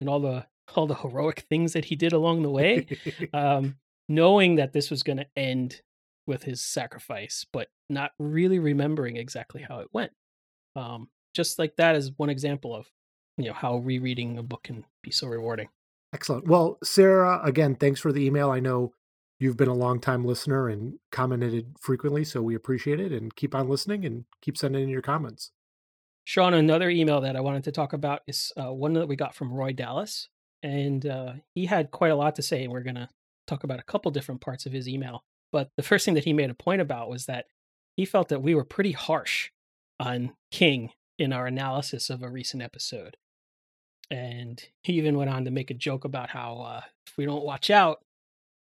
and 0.00 0.10
all 0.10 0.20
the 0.20 0.46
all 0.76 0.86
the 0.86 0.94
heroic 0.94 1.40
things 1.50 1.74
that 1.74 1.84
he 1.84 1.96
did 1.96 2.12
along 2.12 2.42
the 2.42 2.50
way. 2.50 2.86
um, 3.34 3.76
knowing 4.08 4.56
that 4.56 4.72
this 4.72 4.90
was 4.90 5.02
going 5.02 5.18
to 5.18 5.26
end 5.36 5.80
with 6.26 6.42
his 6.42 6.60
sacrifice, 6.60 7.46
but 7.52 7.68
not 7.88 8.12
really 8.18 8.58
remembering 8.58 9.16
exactly 9.16 9.62
how 9.62 9.80
it 9.80 9.88
went. 9.92 10.12
Um, 10.76 11.08
just 11.34 11.58
like 11.58 11.76
that 11.76 11.96
is 11.96 12.12
one 12.16 12.30
example 12.30 12.74
of 12.74 12.86
you 13.36 13.46
know 13.46 13.52
how 13.52 13.78
rereading 13.78 14.38
a 14.38 14.42
book 14.42 14.64
can 14.64 14.84
be 15.02 15.10
so 15.10 15.26
rewarding. 15.26 15.68
Excellent. 16.12 16.46
Well, 16.46 16.78
Sarah, 16.84 17.40
again, 17.42 17.74
thanks 17.74 18.00
for 18.00 18.12
the 18.12 18.24
email. 18.24 18.50
I 18.50 18.60
know 18.60 18.92
you've 19.40 19.56
been 19.56 19.68
a 19.68 19.74
long 19.74 20.00
time 20.00 20.24
listener 20.24 20.68
and 20.68 20.98
commented 21.10 21.74
frequently, 21.80 22.24
so 22.24 22.40
we 22.40 22.54
appreciate 22.54 23.00
it 23.00 23.12
and 23.12 23.34
keep 23.34 23.54
on 23.54 23.68
listening 23.68 24.04
and 24.04 24.24
keep 24.40 24.56
sending 24.56 24.84
in 24.84 24.88
your 24.88 25.02
comments. 25.02 25.50
Sean, 26.24 26.54
another 26.54 26.88
email 26.88 27.20
that 27.20 27.36
I 27.36 27.40
wanted 27.40 27.64
to 27.64 27.72
talk 27.72 27.92
about 27.92 28.22
is 28.26 28.52
uh, 28.56 28.72
one 28.72 28.94
that 28.94 29.08
we 29.08 29.16
got 29.16 29.34
from 29.34 29.52
Roy 29.52 29.72
Dallas, 29.72 30.28
and 30.62 31.04
uh, 31.04 31.32
he 31.54 31.66
had 31.66 31.90
quite 31.90 32.12
a 32.12 32.16
lot 32.16 32.36
to 32.36 32.42
say. 32.42 32.64
And 32.64 32.72
we're 32.72 32.80
going 32.80 32.94
to 32.94 33.08
talk 33.46 33.64
about 33.64 33.80
a 33.80 33.84
couple 33.84 34.10
different 34.10 34.40
parts 34.40 34.64
of 34.66 34.72
his 34.72 34.88
email. 34.88 35.24
But 35.52 35.70
the 35.76 35.82
first 35.82 36.04
thing 36.04 36.14
that 36.14 36.24
he 36.24 36.32
made 36.32 36.50
a 36.50 36.54
point 36.54 36.80
about 36.80 37.10
was 37.10 37.26
that 37.26 37.46
he 37.96 38.04
felt 38.04 38.28
that 38.28 38.42
we 38.42 38.54
were 38.54 38.64
pretty 38.64 38.92
harsh 38.92 39.50
on 40.00 40.32
King 40.50 40.90
in 41.18 41.32
our 41.32 41.46
analysis 41.46 42.08
of 42.08 42.22
a 42.22 42.30
recent 42.30 42.62
episode. 42.62 43.16
And 44.10 44.62
he 44.82 44.94
even 44.94 45.16
went 45.16 45.30
on 45.30 45.44
to 45.44 45.50
make 45.50 45.70
a 45.70 45.74
joke 45.74 46.04
about 46.04 46.30
how 46.30 46.58
uh, 46.58 46.80
if 47.06 47.16
we 47.16 47.24
don't 47.24 47.44
watch 47.44 47.70
out, 47.70 47.98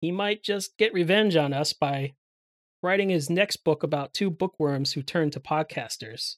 he 0.00 0.10
might 0.10 0.42
just 0.42 0.76
get 0.76 0.92
revenge 0.92 1.36
on 1.36 1.52
us 1.52 1.72
by 1.72 2.14
writing 2.82 3.10
his 3.10 3.30
next 3.30 3.58
book 3.64 3.82
about 3.82 4.14
two 4.14 4.30
bookworms 4.30 4.92
who 4.92 5.02
turn 5.02 5.30
to 5.30 5.40
podcasters. 5.40 6.36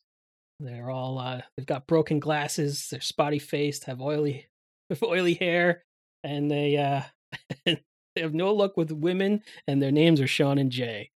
They're 0.61 0.91
all 0.91 1.19
uh, 1.19 1.43
they've 1.57 1.67
got 1.67 1.87
broken 1.87 2.21
glasses, 2.21 2.89
they're 2.91 3.01
spotty 3.01 3.39
faced, 3.39 3.85
have 3.85 4.01
oily 4.01 4.49
have 4.91 5.03
oily 5.03 5.35
hair, 5.35 5.85
and 6.23 6.51
they 6.51 6.77
uh 6.77 7.03
they 7.65 8.21
have 8.21 8.35
no 8.35 8.53
luck 8.55 8.77
with 8.77 8.93
women, 8.93 9.43
and 9.67 9.83
their 9.83 9.93
names 9.93 10.21
are 10.21 10.27
Sean 10.27 10.59
and 10.59 10.71
Jay. 10.71 11.11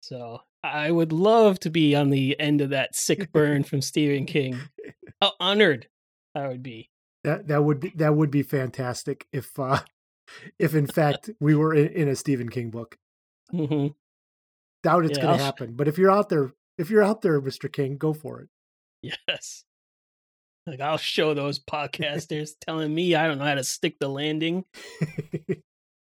So 0.00 0.40
I 0.62 0.90
would 0.90 1.12
love 1.12 1.58
to 1.60 1.70
be 1.70 1.94
on 1.94 2.10
the 2.10 2.38
end 2.38 2.60
of 2.60 2.70
that 2.70 2.94
sick 2.94 3.32
burn 3.32 3.62
from 3.64 3.82
Stephen 3.82 4.26
King. 4.26 4.58
How 5.20 5.32
honored 5.40 5.88
I 6.34 6.48
would 6.48 6.62
be. 6.62 6.90
That 7.24 7.48
that 7.48 7.64
would 7.64 7.80
be 7.80 7.90
that 7.96 8.14
would 8.16 8.30
be 8.30 8.42
fantastic 8.42 9.26
if 9.32 9.58
uh 9.58 9.80
if 10.58 10.74
in 10.74 10.86
fact 10.86 11.30
we 11.40 11.54
were 11.54 11.74
in, 11.74 11.88
in 11.88 12.08
a 12.08 12.16
Stephen 12.16 12.48
King 12.48 12.70
book. 12.70 12.98
hmm 13.50 13.88
Doubt 14.82 15.04
it's 15.04 15.18
Yeah, 15.18 15.26
going 15.26 15.38
to 15.38 15.44
happen, 15.44 15.74
but 15.74 15.86
if 15.88 15.98
you're 15.98 16.10
out 16.10 16.28
there, 16.28 16.52
if 16.78 16.90
you're 16.90 17.04
out 17.04 17.22
there, 17.22 17.40
Mr. 17.40 17.72
King, 17.72 17.96
go 17.98 18.12
for 18.12 18.40
it. 18.40 18.48
Yes. 19.28 19.64
Like 20.66 20.80
I'll 20.80 20.96
show 20.96 21.34
those 21.34 21.58
podcasters 21.70 22.50
telling 22.60 22.94
me 22.94 23.14
I 23.14 23.26
don't 23.26 23.38
know 23.38 23.44
how 23.44 23.54
to 23.54 23.64
stick 23.64 23.98
the 23.98 24.08
landing. 24.08 24.64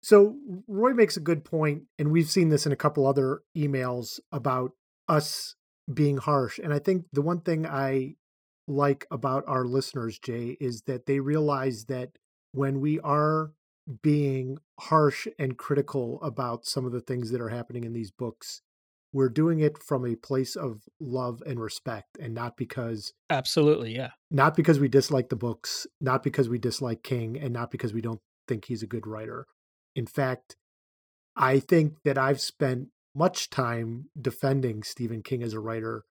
so 0.02 0.36
Roy 0.66 0.92
makes 0.92 1.16
a 1.16 1.20
good 1.20 1.44
point, 1.44 1.84
and 1.98 2.10
we've 2.12 2.30
seen 2.30 2.48
this 2.48 2.66
in 2.66 2.72
a 2.72 2.76
couple 2.76 3.06
other 3.06 3.42
emails 3.56 4.20
about 4.32 4.72
us 5.08 5.54
being 5.92 6.18
harsh. 6.18 6.58
And 6.58 6.72
I 6.72 6.78
think 6.78 7.06
the 7.12 7.22
one 7.22 7.40
thing 7.40 7.66
I 7.66 8.16
like 8.68 9.06
about 9.10 9.44
our 9.46 9.64
listeners, 9.64 10.18
Jay, 10.18 10.56
is 10.60 10.82
that 10.82 11.06
they 11.06 11.20
realize 11.20 11.86
that 11.86 12.10
when 12.52 12.80
we 12.80 13.00
are 13.00 13.52
being 14.02 14.58
harsh 14.80 15.26
and 15.38 15.56
critical 15.56 16.20
about 16.22 16.66
some 16.66 16.84
of 16.84 16.92
the 16.92 17.00
things 17.00 17.30
that 17.30 17.40
are 17.40 17.48
happening 17.48 17.84
in 17.84 17.94
these 17.94 18.10
books, 18.10 18.60
we're 19.12 19.30
doing 19.30 19.60
it 19.60 19.82
from 19.82 20.04
a 20.04 20.14
place 20.14 20.54
of 20.54 20.82
love 21.00 21.42
and 21.46 21.58
respect 21.58 22.18
and 22.20 22.34
not 22.34 22.56
because 22.56 23.14
Absolutely, 23.30 23.94
yeah. 23.94 24.10
not 24.30 24.54
because 24.54 24.78
we 24.78 24.88
dislike 24.88 25.30
the 25.30 25.36
books, 25.36 25.86
not 26.00 26.22
because 26.22 26.48
we 26.48 26.58
dislike 26.58 27.02
King, 27.02 27.38
and 27.38 27.52
not 27.52 27.70
because 27.70 27.94
we 27.94 28.02
don't 28.02 28.20
think 28.46 28.66
he's 28.66 28.82
a 28.82 28.86
good 28.86 29.06
writer. 29.06 29.46
In 29.96 30.06
fact, 30.06 30.56
I 31.34 31.58
think 31.58 32.02
that 32.04 32.18
I've 32.18 32.40
spent 32.40 32.88
much 33.14 33.48
time 33.48 34.10
defending 34.20 34.82
Stephen 34.82 35.22
King 35.22 35.42
as 35.42 35.54
a 35.54 35.60
writer 35.60 36.04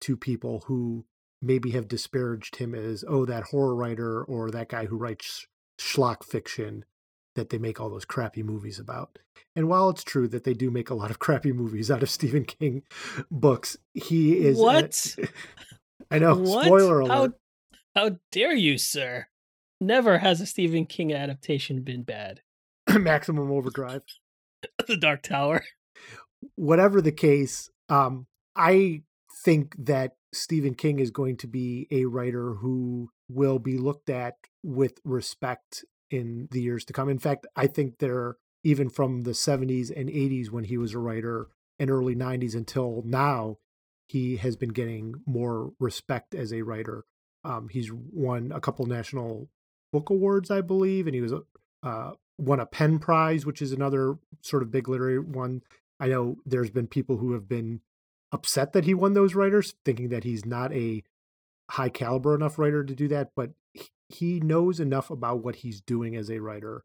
to 0.00 0.16
people 0.16 0.64
who 0.66 1.04
maybe 1.40 1.70
have 1.70 1.88
disparaged 1.88 2.56
him 2.56 2.74
as, 2.74 3.04
oh, 3.06 3.24
that 3.24 3.44
horror 3.44 3.74
writer 3.74 4.22
or 4.24 4.50
that 4.50 4.68
guy 4.68 4.86
who 4.86 4.96
writes 4.96 5.46
schlock 5.78 6.24
fiction 6.24 6.84
that 7.34 7.50
they 7.50 7.58
make 7.58 7.80
all 7.80 7.88
those 7.88 8.04
crappy 8.04 8.42
movies 8.42 8.78
about. 8.78 9.18
And 9.54 9.68
while 9.68 9.88
it's 9.90 10.04
true 10.04 10.28
that 10.28 10.44
they 10.44 10.54
do 10.54 10.70
make 10.70 10.90
a 10.90 10.94
lot 10.94 11.10
of 11.10 11.18
crappy 11.20 11.52
movies 11.52 11.90
out 11.90 12.02
of 12.02 12.10
Stephen 12.10 12.44
King 12.44 12.82
books, 13.30 13.76
he 13.94 14.38
is. 14.38 14.58
What? 14.58 15.16
I 16.10 16.18
know. 16.18 16.36
What? 16.36 16.66
Spoiler 16.66 17.00
alert. 17.00 17.32
How 17.94 18.00
how 18.00 18.16
dare 18.30 18.54
you, 18.54 18.78
sir? 18.78 19.26
Never 19.80 20.18
has 20.18 20.40
a 20.40 20.46
Stephen 20.46 20.86
King 20.86 21.12
adaptation 21.12 21.82
been 21.82 22.02
bad. 22.02 22.40
Maximum 22.88 23.50
Overdrive. 23.50 24.02
the 24.86 24.96
Dark 24.96 25.22
Tower. 25.22 25.64
Whatever 26.54 27.00
the 27.00 27.12
case, 27.12 27.70
um, 27.88 28.26
I 28.56 29.02
think 29.44 29.74
that 29.78 30.16
Stephen 30.32 30.74
King 30.74 30.98
is 30.98 31.10
going 31.10 31.36
to 31.38 31.46
be 31.46 31.86
a 31.90 32.04
writer 32.04 32.54
who 32.54 33.10
will 33.28 33.58
be 33.58 33.78
looked 33.78 34.10
at 34.10 34.34
with 34.62 35.00
respect 35.04 35.84
in 36.10 36.48
the 36.50 36.60
years 36.60 36.84
to 36.84 36.92
come. 36.92 37.08
In 37.08 37.18
fact, 37.18 37.46
I 37.56 37.66
think 37.66 37.98
there, 37.98 38.36
even 38.64 38.88
from 38.88 39.22
the 39.22 39.32
70s 39.32 39.90
and 39.94 40.08
80s 40.08 40.50
when 40.50 40.64
he 40.64 40.76
was 40.76 40.94
a 40.94 40.98
writer, 40.98 41.48
and 41.78 41.90
early 41.90 42.14
90s 42.14 42.54
until 42.54 43.02
now, 43.04 43.58
he 44.06 44.36
has 44.36 44.56
been 44.56 44.70
getting 44.70 45.14
more 45.26 45.72
respect 45.78 46.34
as 46.34 46.52
a 46.52 46.62
writer. 46.62 47.04
Um, 47.44 47.68
he's 47.70 47.90
won 47.92 48.52
a 48.52 48.60
couple 48.60 48.86
national 48.86 49.48
book 49.92 50.10
awards, 50.10 50.50
I 50.50 50.60
believe, 50.60 51.06
and 51.06 51.14
he 51.14 51.20
was 51.20 51.32
uh, 51.82 52.12
won 52.36 52.60
a 52.60 52.66
PEN 52.66 52.98
Prize, 52.98 53.46
which 53.46 53.62
is 53.62 53.72
another 53.72 54.16
sort 54.42 54.62
of 54.62 54.70
big 54.70 54.88
literary 54.88 55.18
one. 55.18 55.62
I 56.00 56.08
know 56.08 56.36
there's 56.44 56.70
been 56.70 56.86
people 56.86 57.18
who 57.18 57.32
have 57.32 57.48
been 57.48 57.80
upset 58.32 58.72
that 58.72 58.84
he 58.84 58.94
won 58.94 59.14
those 59.14 59.34
writers, 59.34 59.74
thinking 59.84 60.08
that 60.10 60.24
he's 60.24 60.44
not 60.44 60.72
a 60.72 61.02
high 61.70 61.88
caliber 61.88 62.34
enough 62.34 62.58
writer 62.58 62.84
to 62.84 62.94
do 62.94 63.08
that, 63.08 63.30
but 63.34 63.50
he- 64.08 64.40
knows 64.40 64.80
enough 64.80 65.10
about 65.10 65.42
what 65.42 65.56
he's 65.56 65.80
doing 65.80 66.16
as 66.16 66.30
a 66.30 66.38
writer 66.38 66.84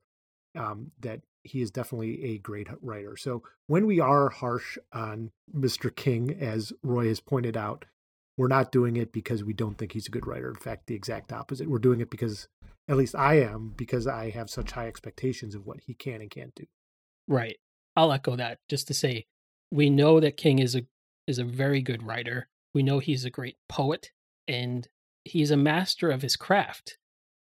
um, 0.55 0.91
that 0.99 1.21
he 1.43 1.61
is 1.61 1.71
definitely 1.71 2.23
a 2.23 2.37
great 2.37 2.67
writer. 2.81 3.15
So 3.17 3.43
when 3.67 3.85
we 3.85 3.99
are 3.99 4.29
harsh 4.29 4.77
on 4.91 5.31
Mr. 5.53 5.93
King, 5.93 6.35
as 6.39 6.73
Roy 6.83 7.07
has 7.07 7.19
pointed 7.19 7.57
out, 7.57 7.85
we're 8.37 8.47
not 8.47 8.71
doing 8.71 8.97
it 8.97 9.11
because 9.11 9.43
we 9.43 9.53
don't 9.53 9.77
think 9.77 9.91
he's 9.91 10.07
a 10.07 10.11
good 10.11 10.27
writer. 10.27 10.49
In 10.49 10.55
fact, 10.55 10.87
the 10.87 10.95
exact 10.95 11.31
opposite. 11.31 11.69
We're 11.69 11.79
doing 11.79 12.01
it 12.01 12.09
because, 12.09 12.47
at 12.87 12.97
least 12.97 13.15
I 13.15 13.39
am, 13.39 13.73
because 13.75 14.07
I 14.07 14.31
have 14.31 14.49
such 14.49 14.71
high 14.71 14.87
expectations 14.87 15.53
of 15.55 15.65
what 15.65 15.81
he 15.85 15.93
can 15.93 16.21
and 16.21 16.31
can't 16.31 16.55
do. 16.55 16.65
Right. 17.27 17.57
I'll 17.95 18.11
echo 18.11 18.35
that 18.35 18.59
just 18.69 18.87
to 18.87 18.93
say 18.93 19.25
we 19.71 19.89
know 19.89 20.19
that 20.19 20.37
King 20.37 20.59
is 20.59 20.75
a 20.75 20.85
is 21.27 21.39
a 21.39 21.43
very 21.43 21.81
good 21.81 22.03
writer. 22.03 22.47
We 22.73 22.83
know 22.83 22.99
he's 22.99 23.25
a 23.25 23.29
great 23.29 23.57
poet 23.69 24.11
and 24.47 24.87
he's 25.23 25.51
a 25.51 25.57
master 25.57 26.11
of 26.11 26.21
his 26.21 26.35
craft. 26.35 26.97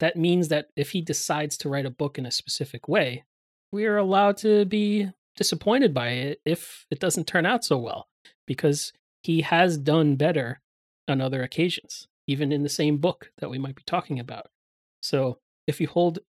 That 0.01 0.17
means 0.17 0.49
that 0.49 0.69
if 0.77 0.91
he 0.91 1.01
decides 1.01 1.57
to 1.59 1.69
write 1.69 1.87
a 1.87 1.91
book 1.91 2.19
in 2.19 2.27
a 2.27 2.31
specific 2.31 2.89
way, 2.89 3.25
we 3.73 3.87
are 3.87 3.97
allowed 3.97 4.37
to 4.39 4.65
be 4.65 5.11
disappointed 5.37 5.93
by 5.93 6.09
it 6.09 6.41
if 6.45 6.87
it 6.91 6.99
doesn't 6.99 7.27
turn 7.27 7.47
out 7.47 7.65
so 7.65 7.79
well 7.79 8.09
because 8.47 8.93
he 9.23 9.43
has 9.43 9.77
done 9.77 10.17
better 10.17 10.61
on 11.09 11.21
other 11.21 11.43
occasions, 11.43 12.09
even 12.27 12.53
in 12.53 12.63
the 12.63 12.69
same 12.69 12.99
book 12.99 13.31
that 13.39 13.51
we 13.51 13.59
might 13.59 13.77
be 13.77 13.83
talking 13.87 14.19
about. 14.19 14.47
So, 15.03 15.39
if 15.67 15.81
you 15.81 15.89
hold 15.89 16.21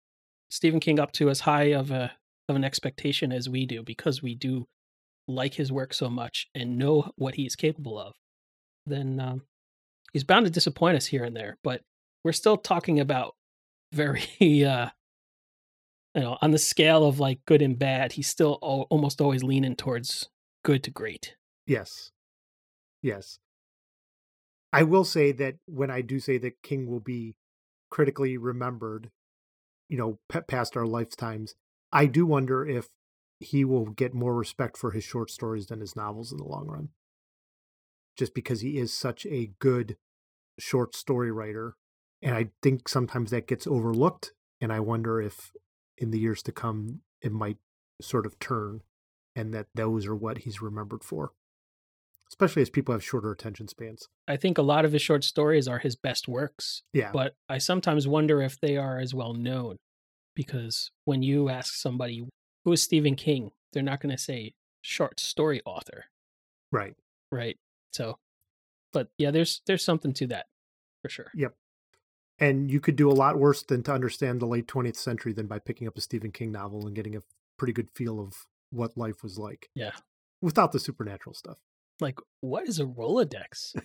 Stephen 0.49 0.79
King 0.79 0.99
up 0.99 1.11
to 1.13 1.29
as 1.29 1.41
high 1.41 1.73
of 1.73 1.91
a 1.91 2.13
of 2.49 2.55
an 2.55 2.63
expectation 2.63 3.31
as 3.31 3.49
we 3.49 3.65
do 3.65 3.83
because 3.83 4.21
we 4.21 4.33
do 4.33 4.67
like 5.27 5.55
his 5.55 5.71
work 5.71 5.93
so 5.93 6.09
much 6.09 6.47
and 6.55 6.77
know 6.77 7.11
what 7.15 7.35
he 7.35 7.45
is 7.45 7.55
capable 7.55 7.99
of, 7.99 8.15
then 8.85 9.19
um, 9.19 9.41
he's 10.13 10.23
bound 10.23 10.45
to 10.45 10.51
disappoint 10.51 10.97
us 10.97 11.07
here 11.07 11.23
and 11.23 11.35
there. 11.35 11.57
But 11.63 11.81
we're 12.23 12.31
still 12.31 12.57
talking 12.57 12.99
about 12.99 13.35
very, 13.91 14.65
uh, 14.65 14.89
you 16.13 16.21
know, 16.21 16.37
on 16.41 16.51
the 16.51 16.57
scale 16.57 17.05
of 17.05 17.19
like 17.19 17.39
good 17.45 17.61
and 17.61 17.77
bad, 17.77 18.13
he's 18.13 18.27
still 18.27 18.59
al- 18.63 18.87
almost 18.89 19.21
always 19.21 19.43
leaning 19.43 19.75
towards 19.75 20.29
good 20.63 20.83
to 20.83 20.91
great. 20.91 21.35
Yes. 21.65 22.11
Yes. 23.01 23.39
I 24.73 24.83
will 24.83 25.05
say 25.05 25.31
that 25.33 25.55
when 25.65 25.89
I 25.89 26.01
do 26.01 26.19
say 26.19 26.37
that 26.39 26.61
King 26.61 26.87
will 26.87 26.99
be 26.99 27.35
critically 27.89 28.37
remembered, 28.37 29.11
you 29.87 29.97
know, 29.97 30.19
past 30.47 30.75
our 30.75 30.85
lifetimes, 30.85 31.55
I 31.91 32.05
do 32.05 32.25
wonder 32.25 32.65
if 32.65 32.89
he 33.39 33.63
will 33.65 33.85
get 33.85 34.13
more 34.13 34.35
respect 34.35 34.77
for 34.77 34.91
his 34.91 35.03
short 35.03 35.29
stories 35.29 35.67
than 35.67 35.79
his 35.79 35.95
novels 35.95 36.31
in 36.31 36.37
the 36.37 36.43
long 36.43 36.67
run. 36.67 36.89
Just 38.17 38.33
because 38.33 38.61
he 38.61 38.77
is 38.77 38.91
such 38.93 39.25
a 39.27 39.51
good 39.59 39.97
short 40.59 40.95
story 40.95 41.31
writer. 41.31 41.75
And 42.21 42.33
I 42.35 42.49
think 42.63 42.89
sometimes 42.89 43.29
that 43.31 43.47
gets 43.47 43.67
overlooked. 43.67 44.33
And 44.59 44.73
I 44.73 44.79
wonder 44.79 45.21
if 45.21 45.51
in 45.97 46.09
the 46.11 46.19
years 46.19 46.41
to 46.43 46.51
come, 46.51 47.01
it 47.21 47.31
might 47.31 47.57
sort 48.01 48.25
of 48.25 48.39
turn 48.39 48.81
and 49.35 49.53
that 49.53 49.67
those 49.75 50.07
are 50.07 50.15
what 50.15 50.39
he's 50.39 50.61
remembered 50.61 51.03
for 51.03 51.31
especially 52.29 52.61
as 52.61 52.69
people 52.69 52.93
have 52.93 53.03
shorter 53.03 53.31
attention 53.31 53.67
spans. 53.67 54.07
I 54.27 54.35
think 54.35 54.57
a 54.57 54.61
lot 54.61 54.85
of 54.85 54.91
his 54.91 55.01
short 55.01 55.23
stories 55.23 55.67
are 55.67 55.79
his 55.79 55.95
best 55.95 56.27
works, 56.27 56.83
Yeah. 56.93 57.11
but 57.13 57.35
I 57.47 57.57
sometimes 57.57 58.07
wonder 58.07 58.41
if 58.41 58.59
they 58.59 58.75
are 58.77 58.99
as 58.99 59.13
well 59.13 59.33
known 59.33 59.77
because 60.35 60.91
when 61.05 61.23
you 61.23 61.49
ask 61.49 61.73
somebody 61.75 62.27
who 62.67 62.73
is 62.73 62.83
Stephen 62.83 63.15
King, 63.15 63.51
they're 63.71 63.81
not 63.81 64.01
going 64.01 64.13
to 64.13 64.21
say 64.21 64.53
short 64.81 65.21
story 65.21 65.61
author, 65.65 66.03
right. 66.69 66.95
right? 67.31 67.57
So, 67.93 68.17
but 68.91 69.07
yeah, 69.17 69.31
there's 69.31 69.61
there's 69.67 69.85
something 69.85 70.11
to 70.15 70.27
that 70.27 70.47
for 71.01 71.07
sure. 71.07 71.31
Yep. 71.33 71.53
And 72.39 72.69
you 72.69 72.81
could 72.81 72.97
do 72.97 73.09
a 73.09 73.13
lot 73.13 73.39
worse 73.39 73.63
than 73.63 73.83
to 73.83 73.93
understand 73.93 74.41
the 74.41 74.47
late 74.47 74.67
20th 74.67 74.97
century 74.97 75.31
than 75.31 75.47
by 75.47 75.59
picking 75.59 75.87
up 75.87 75.97
a 75.97 76.01
Stephen 76.01 76.33
King 76.33 76.51
novel 76.51 76.85
and 76.85 76.93
getting 76.93 77.15
a 77.15 77.21
pretty 77.57 77.71
good 77.71 77.87
feel 77.95 78.19
of 78.19 78.33
what 78.71 78.97
life 78.97 79.23
was 79.23 79.39
like 79.39 79.69
Yeah, 79.73 79.93
without 80.41 80.73
the 80.73 80.79
supernatural 80.81 81.35
stuff. 81.35 81.59
like 82.01 82.19
what 82.41 82.67
is 82.67 82.81
a 82.81 82.85
Rolodex? 82.85 83.77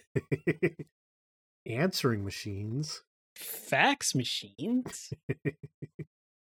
Answering 1.67 2.25
machines. 2.25 3.05
Fax 3.37 4.13
machines? 4.13 5.13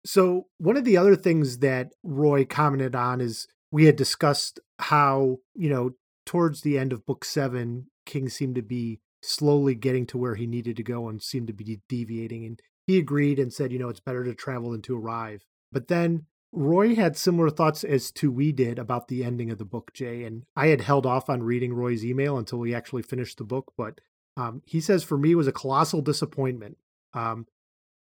So, 0.05 0.47
one 0.59 0.77
of 0.77 0.85
the 0.85 0.97
other 0.97 1.15
things 1.15 1.59
that 1.59 1.93
Roy 2.03 2.45
commented 2.45 2.95
on 2.95 3.21
is 3.21 3.47
we 3.71 3.87
had 3.87 3.97
discussed 3.97 4.59
how, 4.79 5.39
you 5.55 5.71
know, 5.71 5.93
towards 6.27 6.63
the 6.63 6.79
end 6.79 6.93
of 6.93 7.07
book 7.07 7.25
seven, 7.25 7.87
King 8.05 8.29
seemed 8.29 8.57
to 8.57 8.63
be 8.63 9.01
slowly 9.23 9.75
getting 9.75 10.07
to 10.07 10.19
where 10.19 10.35
he 10.35 10.47
needed 10.47 10.77
to 10.77 10.83
go 10.83 11.09
and 11.09 11.23
seemed 11.23 11.47
to 11.47 11.53
be 11.53 11.81
deviating. 11.89 12.45
And 12.45 12.61
he 12.87 12.99
agreed 12.99 13.39
and 13.39 13.53
said, 13.53 13.73
you 13.73 13.79
know, 13.79 13.89
it's 13.89 14.01
better 14.01 14.25
to 14.25 14.35
travel 14.35 14.73
than 14.73 14.83
to 14.83 14.97
arrive. 14.97 15.45
But 15.71 15.89
then 15.89 16.27
Roy 16.51 16.95
had 16.95 17.17
similar 17.17 17.49
thoughts 17.49 17.85
as 17.85 18.11
to 18.13 18.31
we 18.31 18.53
did 18.53 18.79
about 18.79 19.09
the 19.09 19.25
ending 19.25 19.51
of 19.51 19.59
the 19.59 19.65
book, 19.65 19.93
Jay. 19.95 20.25
And 20.25 20.43
I 20.57 20.67
had 20.67 20.83
held 20.83 21.07
off 21.07 21.31
on 21.31 21.43
reading 21.43 21.73
Roy's 21.73 22.05
email 22.05 22.37
until 22.37 22.59
we 22.59 22.75
actually 22.75 23.03
finished 23.03 23.39
the 23.39 23.45
book. 23.45 23.73
But 23.77 24.01
um, 24.37 24.63
he 24.67 24.81
says 24.81 25.05
for 25.05 25.17
me 25.17 25.33
it 25.33 25.37
was 25.37 25.47
a 25.47 25.53
colossal 25.53 26.03
disappointment. 26.03 26.77
Um, 27.15 27.47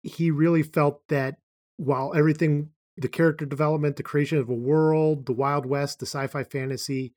he 0.01 0.31
really 0.31 0.63
felt 0.63 1.08
that 1.10 1.38
while 1.81 2.13
everything 2.15 2.69
the 2.95 3.07
character 3.07 3.45
development, 3.45 3.95
the 3.95 4.03
creation 4.03 4.38
of 4.38 4.50
a 4.50 4.53
world, 4.53 5.25
the 5.25 5.33
Wild 5.33 5.65
West, 5.65 6.00
the 6.00 6.05
sci-fi 6.05 6.43
fantasy. 6.43 7.13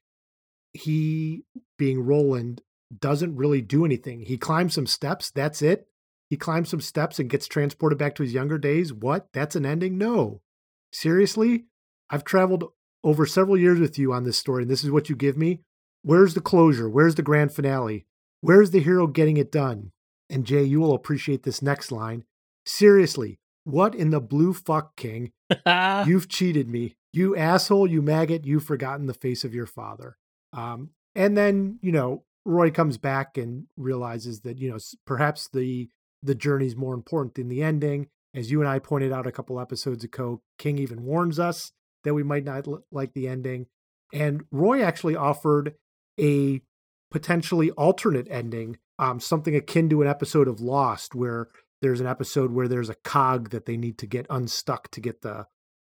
He, 0.73 1.45
being 1.79 2.01
Roland, 2.01 2.63
doesn't 2.97 3.37
really 3.37 3.61
do 3.61 3.85
anything. 3.85 4.21
He 4.21 4.39
climbs 4.39 4.75
some 4.75 4.87
steps. 4.87 5.31
That's 5.31 5.61
it. 5.61 5.87
He 6.31 6.37
climbs 6.37 6.71
some 6.71 6.81
steps 6.81 7.19
and 7.19 7.29
gets 7.29 7.47
transported 7.47 7.99
back 7.99 8.15
to 8.15 8.23
his 8.23 8.33
younger 8.33 8.57
days. 8.57 8.93
What? 8.93 9.29
That's 9.35 9.55
an 9.55 9.67
ending? 9.67 9.99
No. 9.99 10.41
Seriously? 10.93 11.67
I've 12.09 12.25
traveled 12.25 12.73
over 13.03 13.27
several 13.27 13.59
years 13.59 13.79
with 13.79 13.99
you 13.99 14.13
on 14.13 14.25
this 14.25 14.39
story, 14.39 14.63
and 14.63 14.71
this 14.71 14.83
is 14.83 14.91
what 14.91 15.11
you 15.11 15.17
give 15.17 15.37
me? 15.37 15.61
Where's 16.03 16.35
the 16.35 16.41
closure? 16.41 16.89
Where's 16.89 17.17
the 17.17 17.23
grand 17.23 17.53
finale? 17.53 18.07
Where's 18.41 18.71
the 18.71 18.81
hero 18.81 19.07
getting 19.07 19.37
it 19.37 19.53
done? 19.53 19.93
And 20.31 20.47
Jay, 20.47 20.65
you 20.65 20.81
will 20.81 20.95
appreciate 20.95 21.43
this 21.43 21.61
next 21.61 21.93
line. 21.93 22.25
Seriously, 22.65 23.39
what 23.65 23.95
in 23.95 24.11
the 24.11 24.21
blue 24.21 24.53
fuck, 24.53 24.97
King? 24.97 25.33
You've 26.07 26.29
cheated 26.29 26.69
me. 26.69 26.95
You 27.13 27.37
asshole, 27.37 27.89
you 27.89 28.03
maggot, 28.03 28.45
you've 28.45 28.65
forgotten 28.65 29.07
the 29.07 29.15
face 29.15 29.45
of 29.45 29.55
your 29.55 29.67
father. 29.67 30.17
Um, 30.53 30.91
and 31.15 31.37
then, 31.37 31.79
you 31.81 31.93
know, 31.93 32.25
Roy 32.45 32.71
comes 32.71 32.99
back 32.99 33.39
and 33.39 33.67
realizes 33.77 34.41
that, 34.41 34.59
you 34.59 34.71
know, 34.71 34.79
perhaps 35.07 35.49
the 35.49 35.89
the 36.23 36.35
journey's 36.35 36.75
more 36.75 36.95
important 36.95 37.35
than 37.35 37.49
the 37.49 37.63
ending. 37.63 38.09
As 38.35 38.51
you 38.51 38.61
and 38.61 38.69
I 38.69 38.79
pointed 38.79 39.13
out 39.13 39.27
a 39.27 39.33
couple 39.33 39.61
episodes 39.61 40.03
ago, 40.03 40.43
King 40.59 40.79
even 40.79 41.05
warns 41.05 41.39
us 41.39 41.71
that 42.03 42.15
we 42.15 42.23
might 42.23 42.45
not 42.45 42.67
l- 42.67 42.85
like 42.91 43.13
the 43.13 43.29
ending. 43.29 43.67
And 44.13 44.45
Roy 44.51 44.83
actually 44.83 45.17
offered 45.17 45.75
a 46.19 46.63
potentially 47.11 47.71
alternate 47.73 48.27
ending, 48.31 48.79
um, 48.99 49.21
something 49.21 49.55
akin 49.55 49.89
to 49.91 50.03
an 50.03 50.09
episode 50.09 50.49
of 50.49 50.61
Lost, 50.61 51.15
where 51.15 51.49
there's 51.83 52.01
an 52.01 52.07
episode 52.07 52.53
where 52.53 52.69
there's 52.69 52.89
a 52.89 52.95
cog 52.95 53.51
that 53.51 53.67
they 53.67 53.77
need 53.77 53.99
to 53.99 54.07
get 54.07 54.27
unstuck 54.31 54.91
to 54.93 55.01
get 55.01 55.23
the 55.23 55.47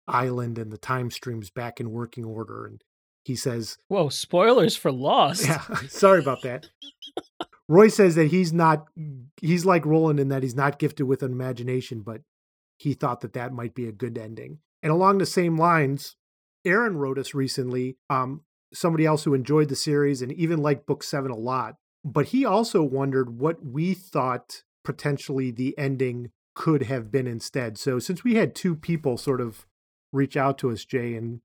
island 0.06 0.58
and 0.58 0.72
the 0.72 0.78
time 0.78 1.10
streams 1.10 1.50
back 1.50 1.80
in 1.80 1.90
working 1.90 2.24
order. 2.24 2.66
And 2.66 2.82
he 3.24 3.36
says, 3.36 3.78
Whoa, 3.88 4.08
spoilers 4.08 4.76
for 4.76 4.92
Lost. 4.92 5.46
Yeah, 5.46 5.62
sorry 5.88 6.20
about 6.20 6.42
that. 6.42 6.68
Roy 7.68 7.88
says 7.88 8.14
that 8.16 8.26
he's 8.26 8.52
not, 8.52 8.86
he's 9.40 9.64
like 9.64 9.86
Roland 9.86 10.20
in 10.20 10.28
that 10.28 10.42
he's 10.42 10.54
not 10.54 10.78
gifted 10.78 11.06
with 11.06 11.22
an 11.22 11.32
imagination, 11.32 12.02
but 12.02 12.20
he 12.76 12.92
thought 12.92 13.22
that 13.22 13.32
that 13.32 13.52
might 13.52 13.74
be 13.74 13.86
a 13.86 13.92
good 13.92 14.18
ending. 14.18 14.58
And 14.82 14.92
along 14.92 15.18
the 15.18 15.26
same 15.26 15.56
lines, 15.56 16.16
Aaron 16.66 16.98
wrote 16.98 17.18
us 17.18 17.32
recently, 17.32 17.96
um, 18.10 18.42
somebody 18.74 19.06
else 19.06 19.24
who 19.24 19.32
enjoyed 19.32 19.68
the 19.68 19.76
series 19.76 20.20
and 20.20 20.32
even 20.32 20.60
liked 20.60 20.86
book 20.86 21.02
seven 21.02 21.30
a 21.30 21.36
lot, 21.36 21.76
but 22.04 22.26
he 22.26 22.44
also 22.44 22.82
wondered 22.82 23.38
what 23.38 23.64
we 23.64 23.94
thought 23.94 24.62
potentially 24.84 25.50
the 25.50 25.76
ending 25.78 26.30
could 26.54 26.84
have 26.84 27.10
been 27.10 27.26
instead. 27.26 27.78
So 27.78 27.98
since 27.98 28.22
we 28.22 28.34
had 28.34 28.54
two 28.54 28.76
people 28.76 29.16
sort 29.16 29.40
of 29.40 29.66
reach 30.12 30.36
out 30.36 30.58
to 30.58 30.70
us, 30.70 30.84
Jay, 30.84 31.14
and 31.14 31.40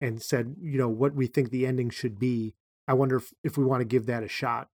and 0.00 0.22
said, 0.22 0.56
you 0.60 0.78
know, 0.78 0.88
what 0.88 1.14
we 1.14 1.26
think 1.26 1.50
the 1.50 1.66
ending 1.66 1.90
should 1.90 2.18
be, 2.18 2.54
I 2.88 2.94
wonder 2.94 3.16
if, 3.16 3.32
if 3.44 3.58
we 3.58 3.64
want 3.64 3.82
to 3.82 3.86
give 3.86 4.06
that 4.06 4.22
a 4.22 4.28
shot 4.28 4.68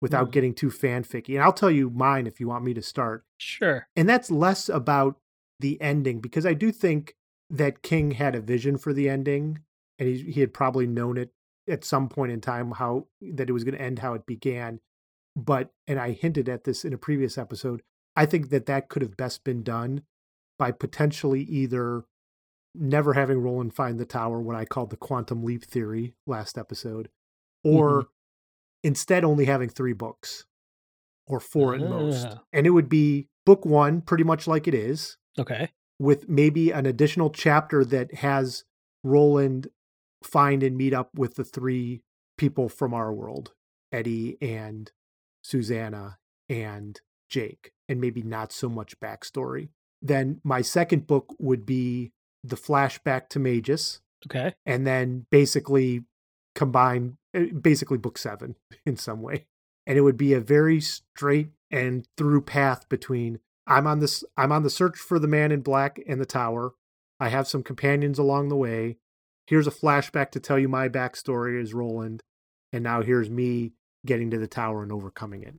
without 0.00 0.28
mm. 0.28 0.32
getting 0.32 0.54
too 0.54 0.68
fanficky. 0.68 1.34
And 1.34 1.42
I'll 1.42 1.52
tell 1.52 1.70
you 1.70 1.90
mine 1.90 2.26
if 2.26 2.38
you 2.38 2.48
want 2.48 2.64
me 2.64 2.74
to 2.74 2.82
start. 2.82 3.24
Sure. 3.38 3.88
And 3.96 4.08
that's 4.08 4.30
less 4.30 4.68
about 4.68 5.16
the 5.58 5.80
ending 5.80 6.20
because 6.20 6.46
I 6.46 6.54
do 6.54 6.70
think 6.70 7.16
that 7.50 7.82
King 7.82 8.12
had 8.12 8.34
a 8.34 8.40
vision 8.40 8.78
for 8.78 8.92
the 8.92 9.08
ending 9.08 9.60
and 9.98 10.08
he 10.08 10.30
he 10.30 10.40
had 10.40 10.54
probably 10.54 10.86
known 10.86 11.16
it 11.16 11.30
at 11.68 11.84
some 11.84 12.08
point 12.08 12.32
in 12.32 12.40
time 12.40 12.72
how 12.72 13.06
that 13.20 13.48
it 13.48 13.52
was 13.52 13.64
going 13.64 13.74
to 13.74 13.82
end 13.82 13.98
how 13.98 14.14
it 14.14 14.26
began. 14.26 14.80
But 15.38 15.70
and 15.86 16.00
I 16.00 16.10
hinted 16.12 16.48
at 16.48 16.64
this 16.64 16.84
in 16.84 16.92
a 16.92 16.98
previous 16.98 17.38
episode, 17.38 17.82
I 18.16 18.26
think 18.26 18.50
that 18.50 18.66
that 18.66 18.88
could 18.88 19.02
have 19.02 19.16
best 19.16 19.44
been 19.44 19.62
done 19.62 20.02
by 20.58 20.72
potentially 20.72 21.42
either 21.42 22.04
never 22.74 23.14
having 23.14 23.38
Roland 23.38 23.72
find 23.72 24.00
the 24.00 24.04
tower, 24.04 24.40
what 24.40 24.56
I 24.56 24.64
called 24.64 24.90
the 24.90 24.96
quantum 24.96 25.44
leap 25.44 25.64
theory 25.64 26.14
last 26.26 26.58
episode, 26.58 27.08
or 27.62 28.02
mm-hmm. 28.02 28.08
instead 28.82 29.24
only 29.24 29.44
having 29.44 29.68
three 29.68 29.92
books 29.92 30.44
or 31.28 31.38
four 31.38 31.74
at 31.74 31.80
most. 31.80 32.26
Ah. 32.28 32.42
And 32.52 32.66
it 32.66 32.70
would 32.70 32.88
be 32.88 33.28
book 33.46 33.64
one, 33.64 34.00
pretty 34.00 34.24
much 34.24 34.48
like 34.48 34.66
it 34.66 34.74
is. 34.74 35.18
Okay. 35.38 35.70
With 36.00 36.28
maybe 36.28 36.72
an 36.72 36.86
additional 36.86 37.30
chapter 37.30 37.84
that 37.84 38.14
has 38.14 38.64
Roland 39.04 39.68
find 40.24 40.64
and 40.64 40.76
meet 40.76 40.92
up 40.92 41.10
with 41.14 41.36
the 41.36 41.44
three 41.44 42.02
people 42.36 42.68
from 42.68 42.92
our 42.92 43.12
world 43.12 43.52
Eddie 43.92 44.36
and 44.40 44.90
Susanna 45.48 46.18
and 46.48 47.00
Jake, 47.28 47.72
and 47.88 48.00
maybe 48.00 48.22
not 48.22 48.52
so 48.52 48.68
much 48.68 49.00
backstory. 49.00 49.68
Then 50.02 50.40
my 50.44 50.62
second 50.62 51.06
book 51.06 51.34
would 51.38 51.64
be 51.64 52.12
the 52.44 52.56
flashback 52.56 53.28
to 53.30 53.38
Mejis. 53.38 54.00
Okay. 54.26 54.54
And 54.66 54.86
then 54.86 55.26
basically 55.30 56.04
combine 56.54 57.16
eh, 57.34 57.46
basically 57.46 57.98
book 57.98 58.18
seven 58.18 58.56
in 58.86 58.96
some 58.96 59.22
way. 59.22 59.46
And 59.86 59.96
it 59.96 60.02
would 60.02 60.16
be 60.16 60.34
a 60.34 60.40
very 60.40 60.80
straight 60.80 61.50
and 61.70 62.06
through 62.16 62.42
path 62.42 62.88
between 62.88 63.40
I'm 63.66 63.86
on 63.86 64.00
this 64.00 64.24
I'm 64.36 64.52
on 64.52 64.62
the 64.62 64.70
search 64.70 64.98
for 64.98 65.18
the 65.18 65.28
man 65.28 65.52
in 65.52 65.60
black 65.60 66.00
and 66.06 66.20
the 66.20 66.26
tower. 66.26 66.74
I 67.20 67.28
have 67.28 67.48
some 67.48 67.62
companions 67.62 68.18
along 68.18 68.48
the 68.48 68.56
way. 68.56 68.96
Here's 69.46 69.66
a 69.66 69.72
flashback 69.72 70.30
to 70.32 70.40
tell 70.40 70.58
you 70.58 70.68
my 70.68 70.88
backstory 70.88 71.60
as 71.60 71.74
Roland. 71.74 72.22
And 72.72 72.84
now 72.84 73.02
here's 73.02 73.30
me 73.30 73.72
getting 74.06 74.30
to 74.30 74.38
the 74.38 74.46
tower 74.46 74.82
and 74.82 74.92
overcoming 74.92 75.42
it. 75.42 75.54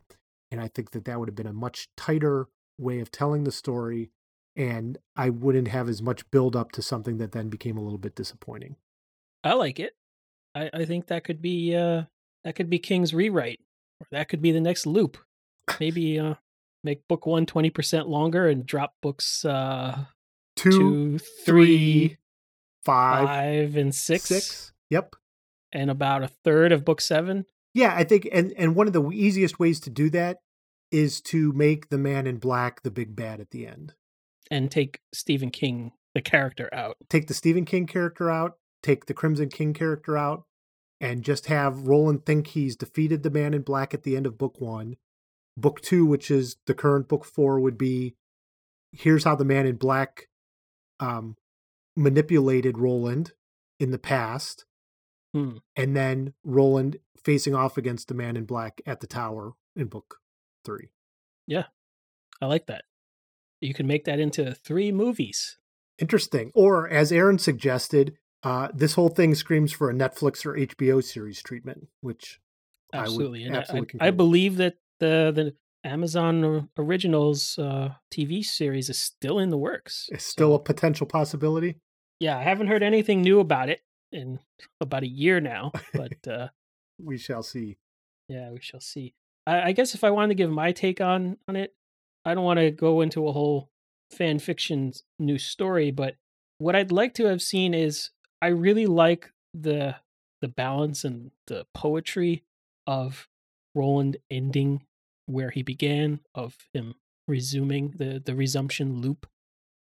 And 0.52 0.60
I 0.60 0.68
think 0.68 0.92
that 0.92 1.06
that 1.06 1.20
would 1.20 1.30
have 1.30 1.36
been 1.36 1.48
a 1.48 1.54
much 1.54 1.88
tighter 1.96 2.48
way 2.78 3.00
of 3.00 3.12
telling 3.12 3.44
the 3.44 3.52
story 3.52 4.10
and 4.56 4.98
I 5.16 5.30
wouldn't 5.30 5.70
have 5.70 5.88
as 5.88 6.02
much 6.02 6.30
build 6.32 6.56
up 6.56 6.72
to 6.74 6.82
something 6.82 7.18
that 7.18 7.32
then 7.32 7.50
became 7.50 7.78
a 7.78 7.82
little 7.82 7.98
bit 7.98 8.16
disappointing. 8.16 8.76
I 9.44 9.54
like 9.54 9.80
it. 9.80 9.96
I, 10.54 10.70
I 10.74 10.86
think 10.86 11.08
that 11.08 11.24
could 11.24 11.42
be 11.42 11.76
uh 11.76 12.04
that 12.44 12.56
could 12.56 12.70
be 12.70 12.80
King's 12.80 13.14
rewrite. 13.14 13.60
Or 14.02 14.08
that 14.12 14.30
could 14.30 14.42
be 14.42 14.52
the 14.52 14.62
next 14.62 14.86
loop. 14.86 15.18
Maybe 15.80 16.20
uh 16.20 16.36
make 16.84 17.08
book 17.08 17.26
one 17.26 17.46
20% 17.46 18.08
longer 18.08 18.48
and 18.48 18.66
drop 18.66 18.96
books 19.02 19.46
uh 19.46 20.06
two, 20.56 20.72
two 20.72 21.20
three, 21.46 22.18
five, 22.84 23.28
five 23.28 23.76
and 23.78 23.94
six. 23.94 24.26
Six. 24.26 24.74
Yep. 24.90 25.16
And 25.72 25.90
about 25.90 26.24
a 26.24 26.28
third 26.44 26.72
of 26.72 26.84
book 26.84 27.00
seven. 27.00 27.46
Yeah, 27.80 27.96
I 27.96 28.04
think 28.04 28.28
and 28.34 28.54
and 28.58 28.76
one 28.76 28.88
of 28.88 28.94
the 28.94 29.10
easiest 29.12 29.58
ways 29.58 29.80
to 29.82 29.90
do 29.90 30.10
that 30.10 30.40
is 30.92 31.22
to 31.22 31.54
make 31.54 31.88
the 31.88 31.98
man 31.98 32.28
in 32.28 32.36
black 32.36 32.82
the 32.82 32.92
big 32.92 33.16
bad 33.16 33.40
at 33.40 33.52
the 33.52 33.66
end 33.66 33.94
and 34.52 34.70
take 34.70 35.00
Stephen 35.14 35.50
King 35.50 35.94
the 36.14 36.22
character 36.22 36.68
out. 36.74 36.98
Take 37.08 37.28
the 37.28 37.34
Stephen 37.34 37.64
King 37.64 37.88
character 37.88 38.30
out, 38.30 38.58
take 38.84 39.06
the 39.06 39.14
Crimson 39.14 39.48
King 39.48 39.74
character 39.74 40.18
out, 40.18 40.44
and 41.00 41.24
just 41.24 41.46
have 41.46 41.88
Roland 41.88 42.26
think 42.26 42.48
he's 42.48 42.76
defeated 42.76 43.24
the 43.24 43.30
man 43.30 43.54
in 43.54 43.62
black 43.62 43.94
at 43.94 44.04
the 44.04 44.18
end 44.18 44.26
of 44.26 44.38
book 44.38 44.60
one. 44.60 44.98
Book 45.56 45.80
two, 45.80 46.06
which 46.06 46.30
is 46.30 46.58
the 46.66 46.74
current 46.74 47.08
book 47.08 47.24
four, 47.24 47.62
would 47.62 47.78
be 47.78 48.16
here's 48.92 49.24
how 49.24 49.38
the 49.38 49.46
man 49.46 49.66
in 49.66 49.78
black 49.78 50.28
um, 51.00 51.38
manipulated 51.96 52.78
Roland 52.78 53.32
in 53.80 53.92
the 53.92 53.98
past. 53.98 54.66
Hmm. 55.34 55.58
And 55.76 55.96
then 55.96 56.34
Roland 56.44 56.98
facing 57.24 57.56
off 57.56 57.78
against 57.78 58.08
the 58.08 58.14
man 58.14 58.38
in 58.38 58.46
black 58.46 58.82
at 58.86 59.00
the 59.00 59.08
tower 59.08 59.54
in 59.76 59.88
book 59.88 60.18
three. 60.66 60.90
Yeah. 61.48 61.66
I 62.42 62.46
like 62.46 62.68
that 62.68 62.84
you 63.62 63.74
can 63.74 63.88
make 63.88 64.06
that 64.06 64.20
into 64.20 64.54
three 64.54 64.92
movies. 64.92 65.58
Interesting. 65.98 66.52
Or 66.56 66.90
as 66.90 67.12
Aaron 67.12 67.40
suggested, 67.40 68.18
uh, 68.44 68.70
this 68.74 68.94
whole 68.94 69.10
thing 69.10 69.36
screams 69.36 69.72
for 69.72 69.90
a 69.90 69.94
Netflix 69.94 70.46
or 70.46 70.56
HBO 70.56 71.04
series 71.04 71.42
treatment, 71.42 71.88
which 72.02 72.40
absolutely. 72.94 73.50
I, 73.50 73.54
absolutely 73.54 74.00
I, 74.00 74.08
I, 74.08 74.12
believe 74.12 74.58
that 74.58 74.76
the 75.00 75.32
the 75.36 75.56
Amazon 75.88 76.70
Originals 76.78 77.58
uh, 77.60 77.90
TV 78.12 78.44
series 78.44 78.90
is 78.90 78.98
still 78.98 79.40
in 79.40 79.50
the 79.50 79.58
works. 79.58 80.08
It's 80.12 80.24
still 80.24 80.52
so, 80.52 80.56
a 80.56 80.60
potential 80.60 81.06
possibility. 81.06 81.76
Yeah, 82.22 82.38
I 82.38 82.44
haven't 82.44 82.68
heard 82.68 82.84
anything 82.84 83.22
new 83.22 83.42
about 83.42 83.70
it 83.70 83.82
in 84.12 84.40
about 84.82 85.04
a 85.04 85.08
year 85.08 85.40
now, 85.40 85.72
but 85.94 86.28
uh, 86.28 86.48
we 87.02 87.18
shall 87.18 87.44
see. 87.44 87.78
Yeah, 88.28 88.52
we 88.52 88.60
shall 88.62 88.80
see. 88.80 89.14
I, 89.48 89.70
I 89.70 89.72
guess 89.72 89.96
if 89.96 90.04
I 90.04 90.12
wanted 90.12 90.30
to 90.30 90.36
give 90.36 90.50
my 90.50 90.72
take 90.72 91.02
on 91.02 91.38
on 91.48 91.56
it, 91.56 91.74
I 92.26 92.34
don't 92.34 92.44
want 92.44 92.60
to 92.60 92.72
go 92.72 93.02
into 93.02 93.28
a 93.28 93.32
whole 93.32 93.70
fan 94.12 94.40
fiction 94.40 94.94
new 95.20 95.38
story, 95.38 95.92
but 95.92 96.16
what 96.58 96.76
I'd 96.76 96.92
like 96.92 97.14
to 97.16 97.26
have 97.26 97.42
seen 97.42 97.74
is 97.74 98.10
I 98.42 98.48
really 98.48 98.86
like 98.86 99.32
the 99.54 99.96
the 100.42 100.48
balance 100.48 101.04
and 101.04 101.32
the 101.48 101.66
poetry 101.74 102.44
of 102.88 103.28
Roland 103.76 104.18
ending 104.30 104.84
where 105.26 105.50
he 105.52 105.62
began, 105.62 106.22
of 106.34 106.56
him 106.74 106.96
resuming 107.28 107.94
the 107.98 108.22
the 108.24 108.36
resumption 108.36 109.02
loop. 109.02 109.28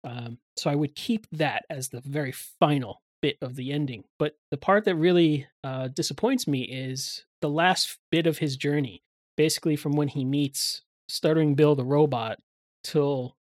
Um, 0.04 0.38
so 0.58 0.70
I 0.70 0.76
would 0.76 0.96
keep 0.96 1.28
that 1.32 1.66
as 1.70 1.90
the 1.90 2.02
very 2.02 2.32
final 2.32 3.02
bit 3.26 3.38
of 3.42 3.56
the 3.56 3.72
ending. 3.72 4.04
But 4.20 4.36
the 4.52 4.58
part 4.58 4.86
that 4.86 4.96
really 4.96 5.48
uh, 5.64 5.88
disappoints 5.88 6.48
me 6.48 6.62
is 6.62 7.26
the 7.42 7.50
last 7.50 7.98
bit 8.12 8.28
of 8.28 8.38
his 8.38 8.56
journey, 8.56 9.02
basically 9.36 9.76
from 9.76 9.94
when 9.94 10.10
he 10.10 10.24
meets 10.24 10.84
Stuttering 11.10 11.56
Bill 11.56 11.74
the 11.74 11.84
robot 11.84 12.38
till 12.84 13.36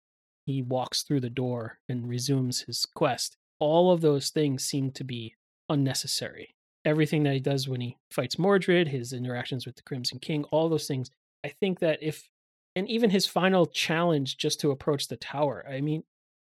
he 0.45 0.61
walks 0.61 1.03
through 1.03 1.21
the 1.21 1.31
door 1.31 1.79
and 1.89 2.07
resumes 2.07 2.61
his 2.63 2.85
quest. 2.85 3.39
all 3.61 3.93
of 3.93 4.01
those 4.01 4.31
things 4.31 4.65
seem 4.65 4.91
to 4.93 5.05
be 5.05 5.37
unnecessary. 5.69 6.57
Everything 6.85 7.23
that 7.25 7.35
he 7.35 7.41
does 7.41 7.69
when 7.69 7.81
he 7.81 7.99
fights 8.11 8.39
Mordred, 8.39 8.89
his 8.89 9.13
interactions 9.13 9.67
with 9.67 9.77
the 9.77 9.83
Crimson 9.83 10.19
King, 10.19 10.45
all 10.45 10.69
those 10.69 10.89
things. 10.89 11.11
I 11.45 11.49
think 11.49 11.79
that 11.81 11.99
if, 12.03 12.29
and 12.75 12.89
even 12.89 13.11
his 13.11 13.27
final 13.27 13.67
challenge 13.67 14.39
just 14.39 14.61
to 14.61 14.71
approach 14.71 15.09
the 15.09 15.17
tower, 15.17 15.65
I 15.69 15.81
mean, 15.83 16.05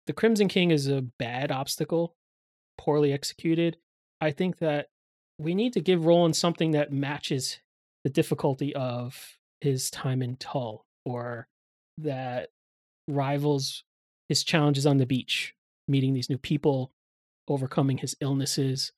the 0.06 0.12
Crimson 0.12 0.48
King 0.48 0.70
is 0.70 0.88
a 0.88 1.02
bad 1.02 1.52
obstacle, 1.52 2.16
poorly 2.78 3.12
executed. 3.12 3.76
I 4.20 4.30
think 4.30 4.58
that 4.58 4.88
we 5.38 5.54
need 5.54 5.72
to 5.72 5.80
give 5.80 6.06
Roland 6.06 6.36
something 6.36 6.72
that 6.72 6.92
matches 6.92 7.60
the 8.04 8.10
difficulty 8.10 8.74
of 8.74 9.38
his 9.60 9.90
time 9.90 10.22
in 10.22 10.36
Tull 10.36 10.84
or 11.04 11.48
that 11.98 12.50
rivals 13.08 13.84
his 14.28 14.44
challenges 14.44 14.86
on 14.86 14.98
the 14.98 15.06
beach, 15.06 15.54
meeting 15.88 16.14
these 16.14 16.30
new 16.30 16.38
people, 16.38 16.92
overcoming 17.48 17.98
his 17.98 18.16
illnesses, 18.20 18.92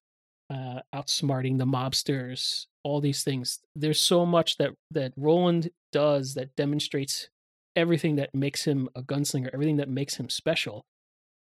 uh, 0.51 0.81
outsmarting 0.95 1.59
the 1.59 1.65
mobsters, 1.65 2.67
all 2.83 3.01
these 3.01 3.25
things. 3.25 3.61
There's 3.75 4.01
so 4.01 4.27
much 4.27 4.59
that 4.59 4.73
that 4.91 5.13
Roland 5.17 5.71
does 5.93 6.35
that 6.35 6.55
demonstrates 6.57 7.29
everything 7.77 8.17
that 8.17 8.35
makes 8.35 8.65
him 8.65 8.89
a 8.95 9.03
gunslinger, 9.03 9.51
everything 9.53 9.77
that 9.77 9.89
makes 9.89 10.17
him 10.17 10.29
special. 10.29 10.85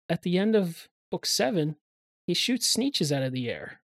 At 0.10 0.22
the 0.22 0.38
end 0.38 0.56
of 0.56 0.88
book 1.12 1.26
seven, 1.26 1.76
he 2.28 2.34
shoots 2.34 2.74
sneetches 2.74 3.16
out 3.16 3.24
of 3.24 3.32
the 3.32 3.50
air 3.50 3.82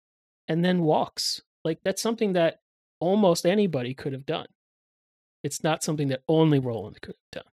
and 0.47 0.63
then 0.63 0.81
walks. 0.81 1.41
Like 1.63 1.79
that's 1.83 2.01
something 2.01 2.33
that 2.33 2.59
almost 2.99 3.45
anybody 3.45 3.93
could 3.93 4.13
have 4.13 4.25
done. 4.25 4.47
It's 5.43 5.63
not 5.63 5.83
something 5.83 6.07
that 6.09 6.23
only 6.27 6.59
Roland 6.59 7.01
could 7.01 7.15
have 7.15 7.43
done. 7.43 7.51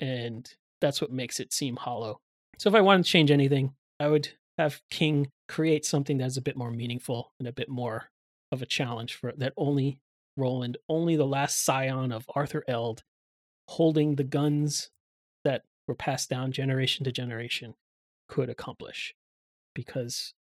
And 0.00 0.48
that's 0.80 1.00
what 1.00 1.12
makes 1.12 1.40
it 1.40 1.52
seem 1.52 1.76
hollow. 1.76 2.20
So 2.58 2.68
if 2.68 2.74
I 2.74 2.80
wanted 2.80 3.04
to 3.04 3.10
change 3.10 3.30
anything, 3.30 3.74
I 3.98 4.08
would 4.08 4.30
have 4.58 4.80
King 4.90 5.30
create 5.48 5.84
something 5.84 6.18
that's 6.18 6.36
a 6.36 6.42
bit 6.42 6.56
more 6.56 6.70
meaningful 6.70 7.32
and 7.38 7.48
a 7.48 7.52
bit 7.52 7.68
more 7.68 8.10
of 8.50 8.62
a 8.62 8.66
challenge 8.66 9.14
for 9.14 9.32
that 9.36 9.54
only 9.56 9.98
Roland, 10.36 10.76
only 10.88 11.16
the 11.16 11.26
last 11.26 11.64
scion 11.64 12.12
of 12.12 12.26
Arthur 12.34 12.64
Eld, 12.68 13.02
holding 13.68 14.16
the 14.16 14.24
guns 14.24 14.90
that 15.44 15.62
were 15.86 15.94
passed 15.94 16.30
down 16.30 16.52
generation 16.52 17.04
to 17.04 17.12
generation, 17.12 17.74
could 18.28 18.48
accomplish. 18.48 19.14
Because 19.74 20.34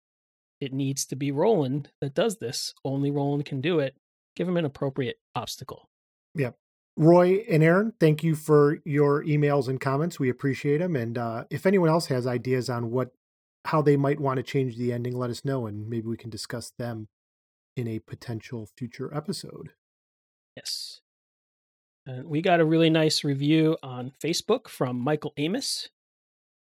it 0.60 0.74
needs 0.74 1.06
to 1.08 1.16
be 1.16 1.32
Roland 1.32 1.90
that 2.02 2.14
does 2.14 2.38
this. 2.38 2.74
Only 2.84 3.12
Roland 3.12 3.46
can 3.46 3.62
do 3.62 3.80
it. 3.80 3.96
Give 4.36 4.48
him 4.48 4.58
an 4.58 4.66
appropriate 4.66 5.18
obstacle. 5.36 5.90
Yep. 6.36 6.56
Roy 6.98 7.46
and 7.50 7.64
Aaron, 7.64 7.94
thank 8.00 8.24
you 8.24 8.36
for 8.36 8.80
your 8.84 9.24
emails 9.24 9.70
and 9.70 9.80
comments. 9.80 10.20
We 10.20 10.30
appreciate 10.30 10.80
them. 10.80 10.96
And 10.96 11.18
uh, 11.18 11.46
if 11.50 11.66
anyone 11.66 11.90
else 11.90 12.08
has 12.08 12.28
ideas 12.28 12.70
on 12.70 12.92
what 12.92 13.12
how 13.66 13.82
they 13.82 13.98
might 13.98 14.20
want 14.20 14.38
to 14.38 14.44
change 14.44 14.78
the 14.78 14.92
ending, 14.92 15.18
let 15.18 15.30
us 15.30 15.46
know, 15.46 15.68
and 15.68 15.90
maybe 15.90 16.08
we 16.08 16.18
can 16.18 16.30
discuss 16.30 16.72
them 16.78 17.08
in 17.76 17.88
a 17.88 18.00
potential 18.00 18.68
future 18.78 19.14
episode. 19.14 19.72
Yes. 20.56 21.02
And 22.06 22.28
we 22.28 22.42
got 22.42 22.60
a 22.60 22.66
really 22.66 22.90
nice 22.90 23.24
review 23.24 23.78
on 23.84 24.12
Facebook 24.24 24.68
from 24.68 24.98
Michael 25.00 25.34
Amos. 25.38 25.90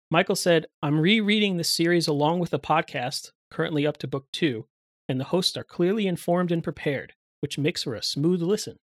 Michael 0.09 0.35
said, 0.35 0.67
I'm 0.81 1.01
rereading 1.01 1.57
the 1.57 1.65
series 1.65 2.07
along 2.07 2.39
with 2.39 2.51
the 2.51 2.59
podcast, 2.59 3.31
currently 3.51 3.85
up 3.85 3.97
to 3.97 4.07
book 4.07 4.27
two, 4.31 4.65
and 5.09 5.19
the 5.19 5.25
hosts 5.25 5.57
are 5.57 5.65
clearly 5.65 6.07
informed 6.07 6.51
and 6.51 6.63
prepared, 6.63 7.13
which 7.41 7.57
makes 7.57 7.83
for 7.83 7.93
a 7.93 8.01
smooth 8.01 8.41
listen. 8.41 8.77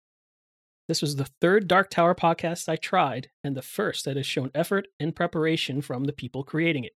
This 0.88 1.00
was 1.02 1.18
the 1.18 1.30
third 1.40 1.68
Dark 1.68 1.92
Tower 1.92 2.16
podcast 2.16 2.68
I 2.68 2.76
tried, 2.76 3.30
and 3.44 3.56
the 3.56 3.62
first 3.62 4.04
that 4.06 4.18
has 4.18 4.26
shown 4.26 4.50
effort 4.56 4.88
and 5.00 5.16
preparation 5.16 5.82
from 5.82 6.06
the 6.06 6.14
people 6.14 6.44
creating 6.44 6.86
it. 6.86 6.94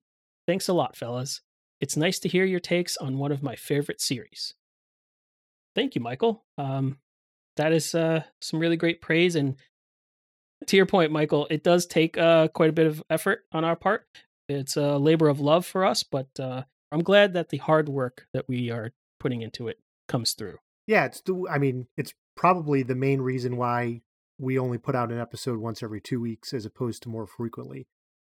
Thanks 0.47 0.67
a 0.67 0.73
lot, 0.73 0.95
fellas. 0.95 1.41
It's 1.79 1.95
nice 1.95 2.17
to 2.19 2.29
hear 2.29 2.45
your 2.45 2.59
takes 2.59 2.97
on 2.97 3.19
one 3.19 3.31
of 3.31 3.43
my 3.43 3.55
favorite 3.55 4.01
series. 4.01 4.55
Thank 5.75 5.93
you, 5.93 6.01
Michael. 6.01 6.43
Um, 6.57 6.97
that 7.57 7.71
is 7.73 7.93
uh, 7.93 8.23
some 8.41 8.59
really 8.59 8.77
great 8.77 9.01
praise. 9.01 9.35
And 9.35 9.55
to 10.67 10.77
your 10.77 10.85
point, 10.85 11.11
Michael, 11.11 11.47
it 11.49 11.63
does 11.63 11.85
take 11.85 12.17
uh, 12.17 12.47
quite 12.49 12.69
a 12.69 12.73
bit 12.73 12.87
of 12.87 13.03
effort 13.09 13.45
on 13.51 13.63
our 13.63 13.75
part. 13.75 14.07
It's 14.47 14.77
a 14.77 14.97
labor 14.97 15.27
of 15.27 15.39
love 15.39 15.65
for 15.65 15.85
us, 15.85 16.03
but 16.03 16.27
uh, 16.39 16.63
I'm 16.91 17.01
glad 17.01 17.33
that 17.33 17.49
the 17.49 17.57
hard 17.57 17.89
work 17.89 18.27
that 18.33 18.47
we 18.47 18.69
are 18.69 18.91
putting 19.19 19.41
into 19.41 19.67
it 19.67 19.79
comes 20.07 20.33
through. 20.33 20.59
Yeah, 20.87 21.05
it's 21.05 21.21
the, 21.21 21.47
I 21.49 21.57
mean, 21.57 21.87
it's 21.97 22.13
probably 22.35 22.83
the 22.83 22.95
main 22.95 23.21
reason 23.21 23.57
why 23.57 24.01
we 24.37 24.59
only 24.59 24.77
put 24.77 24.95
out 24.95 25.11
an 25.11 25.19
episode 25.19 25.59
once 25.59 25.81
every 25.81 26.01
two 26.01 26.19
weeks 26.19 26.53
as 26.53 26.65
opposed 26.65 27.01
to 27.03 27.09
more 27.09 27.25
frequently 27.25 27.87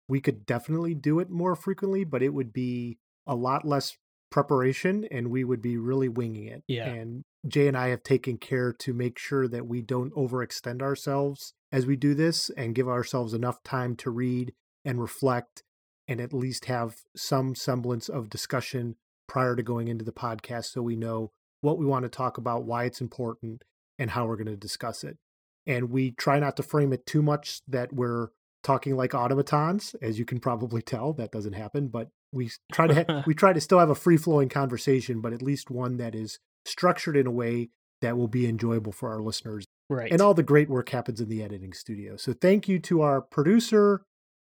we 0.08 0.20
could 0.20 0.44
definitely 0.46 0.94
do 0.94 1.20
it 1.20 1.30
more 1.30 1.56
frequently, 1.56 2.04
but 2.04 2.22
it 2.22 2.34
would 2.34 2.52
be 2.52 2.98
a 3.26 3.34
lot 3.34 3.64
less 3.64 3.96
preparation 4.30 5.06
and 5.10 5.30
we 5.30 5.44
would 5.44 5.62
be 5.62 5.76
really 5.76 6.08
winging 6.08 6.46
it. 6.46 6.62
Yeah. 6.66 6.86
And 6.86 7.24
Jay 7.46 7.68
and 7.68 7.76
I 7.76 7.88
have 7.88 8.02
taken 8.02 8.38
care 8.38 8.72
to 8.72 8.92
make 8.92 9.18
sure 9.18 9.48
that 9.48 9.66
we 9.66 9.80
don't 9.80 10.14
overextend 10.14 10.82
ourselves 10.82 11.54
as 11.72 11.86
we 11.86 11.96
do 11.96 12.14
this 12.14 12.50
and 12.50 12.74
give 12.74 12.88
ourselves 12.88 13.32
enough 13.32 13.62
time 13.64 13.96
to 13.96 14.10
read 14.10 14.52
and 14.84 15.00
reflect 15.00 15.62
and 16.06 16.20
at 16.20 16.32
least 16.32 16.66
have 16.66 16.96
some 17.16 17.54
semblance 17.54 18.08
of 18.08 18.28
discussion 18.28 18.96
prior 19.26 19.56
to 19.56 19.62
going 19.62 19.88
into 19.88 20.04
the 20.04 20.12
podcast 20.12 20.66
so 20.66 20.82
we 20.82 20.96
know 20.96 21.32
what 21.62 21.78
we 21.78 21.86
want 21.86 22.02
to 22.02 22.08
talk 22.08 22.36
about, 22.36 22.64
why 22.64 22.84
it's 22.84 23.00
important, 23.00 23.64
and 23.98 24.10
how 24.10 24.26
we're 24.26 24.36
going 24.36 24.46
to 24.46 24.56
discuss 24.56 25.04
it. 25.04 25.16
And 25.66 25.90
we 25.90 26.10
try 26.10 26.38
not 26.38 26.56
to 26.56 26.62
frame 26.62 26.92
it 26.92 27.06
too 27.06 27.22
much 27.22 27.62
that 27.68 27.92
we're 27.92 28.28
talking 28.62 28.96
like 28.96 29.14
automatons, 29.14 29.94
as 30.02 30.18
you 30.18 30.24
can 30.24 30.40
probably 30.40 30.82
tell. 30.82 31.12
That 31.12 31.32
doesn't 31.32 31.54
happen, 31.54 31.88
but 31.88 32.08
we 32.32 32.50
try 32.72 32.88
to 32.88 32.94
ha- 32.94 33.22
we 33.26 33.34
try 33.34 33.52
to 33.52 33.60
still 33.60 33.78
have 33.78 33.90
a 33.90 33.94
free 33.94 34.16
flowing 34.16 34.48
conversation, 34.48 35.20
but 35.20 35.32
at 35.32 35.42
least 35.42 35.70
one 35.70 35.96
that 35.96 36.14
is 36.14 36.38
structured 36.64 37.16
in 37.16 37.26
a 37.26 37.30
way 37.30 37.70
that 38.00 38.16
will 38.16 38.28
be 38.28 38.46
enjoyable 38.46 38.92
for 38.92 39.10
our 39.10 39.22
listeners. 39.22 39.64
Right. 39.92 40.10
And 40.10 40.20
all 40.20 40.34
the 40.34 40.42
great 40.42 40.70
work 40.70 40.88
happens 40.88 41.20
in 41.20 41.28
the 41.28 41.42
editing 41.42 41.72
studio. 41.72 42.16
So 42.16 42.32
thank 42.32 42.68
you 42.68 42.78
to 42.80 43.02
our 43.02 43.20
producer, 43.20 44.02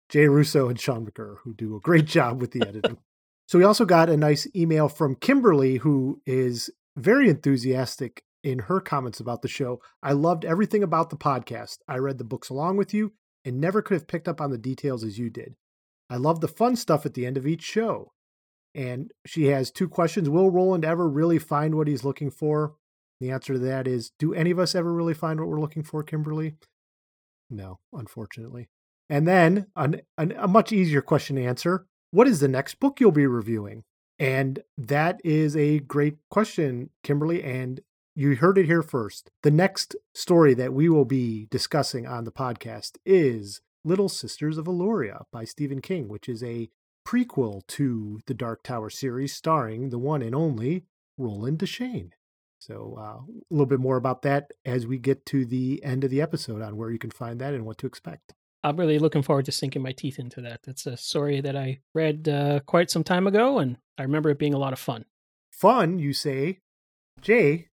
Jay 0.10 0.28
Russo 0.28 0.68
and 0.68 0.80
Sean 0.80 1.06
McGurr, 1.06 1.38
who 1.44 1.54
do 1.54 1.76
a 1.76 1.80
great 1.80 2.06
job 2.06 2.42
with 2.42 2.52
the 2.52 2.68
editing. 2.68 2.98
So 3.48 3.58
we 3.58 3.66
also 3.66 3.84
got 3.84 4.12
a 4.12 4.16
nice 4.16 4.48
email 4.56 4.88
from 4.88 5.16
Kimberly, 5.16 5.78
who 5.78 6.22
is 6.28 6.70
very 6.96 7.30
enthusiastic 7.30 8.22
in 8.44 8.60
her 8.60 8.80
comments 8.80 9.20
about 9.20 9.42
the 9.42 9.48
show. 9.48 9.82
I 10.04 10.12
loved 10.12 10.46
everything 10.46 10.84
about 10.84 11.10
the 11.10 11.18
podcast. 11.18 11.80
I 11.88 11.98
read 11.98 12.20
the 12.20 12.24
books 12.24 12.50
along 12.50 12.78
with 12.78 12.94
you 12.94 13.14
and 13.44 13.60
never 13.60 13.82
could 13.82 13.96
have 13.96 14.08
picked 14.08 14.28
up 14.28 14.40
on 14.40 14.52
the 14.52 14.60
details 14.60 15.04
as 15.04 15.18
you 15.18 15.32
did. 15.32 15.56
I 16.12 16.18
love 16.18 16.42
the 16.42 16.48
fun 16.48 16.76
stuff 16.76 17.08
at 17.08 17.16
the 17.16 17.26
end 17.26 17.38
of 17.38 17.48
each 17.48 17.64
show. 17.64 18.12
And 18.76 19.12
she 19.26 19.46
has 19.46 19.72
two 19.72 19.90
questions. 19.90 20.30
Will 20.30 20.52
Roland 20.52 20.86
ever 20.86 21.10
really 21.10 21.40
find 21.40 21.74
what 21.74 21.88
he's 21.88 22.04
looking 22.04 22.30
for? 22.30 22.76
The 23.20 23.32
answer 23.32 23.54
to 23.54 23.60
that 23.60 23.88
is 23.88 24.12
Do 24.18 24.34
any 24.34 24.52
of 24.52 24.60
us 24.60 24.76
ever 24.76 24.94
really 24.94 25.14
find 25.14 25.40
what 25.40 25.50
we're 25.50 25.60
looking 25.60 25.84
for, 25.84 26.04
Kimberly? 26.04 26.56
No, 27.50 27.80
unfortunately. 27.94 28.70
And 29.10 29.28
then 29.28 29.68
an, 29.76 30.02
an, 30.18 30.34
a 30.38 30.48
much 30.48 30.72
easier 30.72 31.02
question 31.02 31.36
to 31.36 31.44
answer 31.44 31.86
What 32.12 32.28
is 32.28 32.40
the 32.40 32.48
next 32.48 32.80
book 32.80 33.00
you'll 33.00 33.12
be 33.12 33.28
reviewing? 33.28 33.84
And 34.18 34.60
that 34.78 35.22
is 35.24 35.56
a 35.56 35.80
great 35.80 36.18
question, 36.30 36.90
Kimberly. 37.04 37.44
And 37.44 37.82
you 38.16 38.36
heard 38.36 38.58
it 38.58 38.66
here 38.66 38.84
first. 38.84 39.32
The 39.44 39.52
next 39.52 39.96
story 40.14 40.54
that 40.56 40.74
we 40.74 40.90
will 40.90 41.06
be 41.06 41.48
discussing 41.50 42.06
on 42.06 42.26
the 42.26 42.32
podcast 42.32 42.98
is 43.06 43.62
Little 43.86 44.10
Sisters 44.10 44.58
of 44.58 44.66
Eluria 44.66 45.24
by 45.32 45.46
Stephen 45.46 45.80
King, 45.82 46.10
which 46.10 46.28
is 46.28 46.44
a 46.44 46.70
prequel 47.08 47.66
to 47.68 48.20
the 48.28 48.34
Dark 48.34 48.62
Tower 48.62 48.90
series 48.90 49.34
starring 49.34 49.90
the 49.90 49.98
one 49.98 50.22
and 50.22 50.36
only 50.36 50.84
Roland 51.18 51.60
Deschain. 51.60 52.12
So, 52.60 52.96
uh, 53.00 53.22
a 53.22 53.26
little 53.50 53.66
bit 53.66 53.80
more 53.80 53.96
about 53.96 54.22
that 54.24 54.52
as 54.66 54.86
we 54.86 54.98
get 54.98 55.26
to 55.28 55.46
the 55.46 55.82
end 55.84 56.04
of 56.04 56.12
the 56.12 56.22
episode 56.22 56.62
on 56.62 56.76
where 56.76 56.92
you 56.92 57.00
can 57.00 57.12
find 57.12 57.40
that 57.40 57.54
and 57.54 57.66
what 57.66 57.78
to 57.80 57.88
expect. 57.88 58.34
I'm 58.64 58.76
really 58.76 59.00
looking 59.00 59.22
forward 59.22 59.46
to 59.46 59.54
sinking 59.54 59.82
my 59.82 59.94
teeth 59.94 60.20
into 60.20 60.42
that. 60.42 60.64
That's 60.64 60.86
a 60.86 60.98
story 60.98 61.40
that 61.40 61.56
I 61.56 61.80
read 61.96 62.28
uh, 62.28 62.60
quite 62.66 62.92
some 62.92 63.06
time 63.06 63.26
ago, 63.28 63.60
and 63.60 63.78
I 63.98 64.04
remember 64.04 64.30
it 64.30 64.40
being 64.40 64.54
a 64.54 64.60
lot 64.60 64.74
of 64.74 64.80
fun. 64.80 65.06
Fun, 65.52 66.00
you 66.00 66.12
say? 66.12 66.60
Jay, 67.22 67.70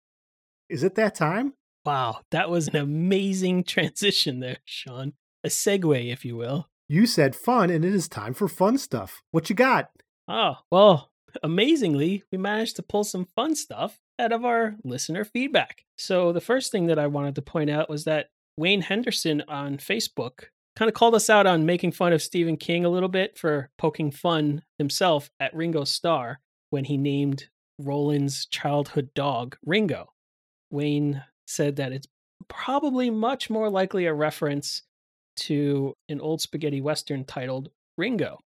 is 0.68 0.84
it 0.84 0.96
that 0.96 1.14
time? 1.14 1.54
Wow, 1.86 2.22
that 2.32 2.50
was 2.50 2.68
an 2.68 2.78
amazing 2.78 3.64
transition 3.66 4.40
there, 4.40 4.58
Sean. 4.66 5.14
A 5.44 5.50
segue, 5.50 6.12
if 6.12 6.26
you 6.26 6.36
will. 6.36 6.70
You 6.88 7.06
said 7.06 7.36
fun, 7.36 7.70
and 7.70 7.86
it 7.86 7.94
is 7.94 8.08
time 8.08 8.34
for 8.34 8.48
fun 8.48 8.78
stuff. 8.80 9.22
What 9.30 9.50
you 9.50 9.56
got? 9.56 9.92
Oh, 10.28 10.56
well, 10.72 11.12
amazingly, 11.44 12.24
we 12.32 12.38
managed 12.38 12.76
to 12.78 12.84
pull 12.84 13.04
some 13.04 13.28
fun 13.36 13.56
stuff 13.56 14.00
out 14.20 14.32
of 14.32 14.46
our 14.46 14.76
listener 14.84 15.24
feedback. 15.24 15.86
So, 15.98 16.32
the 16.32 16.42
first 16.42 16.72
thing 16.72 16.88
that 16.88 17.00
I 17.00 17.08
wanted 17.08 17.36
to 17.36 17.42
point 17.42 17.70
out 17.70 17.90
was 17.90 18.04
that 18.06 18.30
Wayne 18.58 18.82
Henderson 18.82 19.44
on 19.48 19.78
Facebook 19.78 20.46
kind 20.76 20.90
of 20.90 20.96
called 20.96 21.16
us 21.16 21.30
out 21.30 21.46
on 21.48 21.66
making 21.66 21.92
fun 21.92 22.14
of 22.14 22.22
Stephen 22.22 22.58
King 22.58 22.86
a 22.86 22.90
little 22.90 23.10
bit 23.10 23.38
for 23.38 23.70
poking 23.78 24.12
fun 24.12 24.64
himself 24.78 25.30
at 25.40 25.54
Ringo 25.56 25.84
Starr 25.84 26.40
when 26.70 26.86
he 26.86 26.98
named 26.98 27.50
Roland's 27.80 28.46
childhood 28.46 29.10
dog 29.14 29.58
Ringo. 29.66 30.14
Wayne 30.70 31.24
said 31.46 31.76
that 31.78 31.92
it's 31.92 32.08
probably 32.48 33.10
much 33.10 33.50
more 33.50 33.70
likely 33.70 34.06
a 34.06 34.14
reference 34.14 34.84
to 35.36 35.96
an 36.10 36.22
old 36.22 36.42
spaghetti 36.42 36.82
western 36.82 37.26
titled 37.26 37.70
Ringo. 37.98 38.40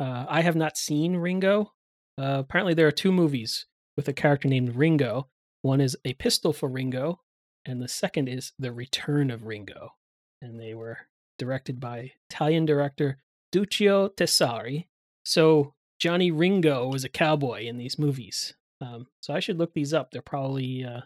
Uh, 0.00 0.24
I 0.28 0.42
have 0.42 0.56
not 0.56 0.76
seen 0.76 1.16
Ringo, 1.16 1.72
Uh, 2.16 2.38
apparently, 2.38 2.74
there 2.74 2.86
are 2.86 2.92
two 2.92 3.10
movies 3.12 3.66
with 3.96 4.08
a 4.08 4.12
character 4.12 4.48
named 4.48 4.76
Ringo. 4.76 5.28
One 5.62 5.80
is 5.80 5.96
A 6.04 6.14
Pistol 6.14 6.52
for 6.52 6.68
Ringo, 6.68 7.20
and 7.64 7.80
the 7.80 7.88
second 7.88 8.28
is 8.28 8.52
The 8.58 8.72
Return 8.72 9.30
of 9.30 9.46
Ringo. 9.46 9.94
And 10.42 10.60
they 10.60 10.74
were 10.74 10.98
directed 11.38 11.80
by 11.80 12.12
Italian 12.30 12.66
director 12.66 13.18
Duccio 13.52 14.14
Tessari. 14.14 14.86
So 15.24 15.74
Johnny 15.98 16.30
Ringo 16.30 16.88
was 16.88 17.04
a 17.04 17.08
cowboy 17.08 17.64
in 17.64 17.78
these 17.78 17.98
movies. 17.98 18.54
Um, 18.80 19.06
so 19.20 19.32
I 19.32 19.40
should 19.40 19.58
look 19.58 19.72
these 19.72 19.94
up. 19.94 20.10
They're 20.10 20.22
probably 20.22 20.84
uh, 20.84 21.02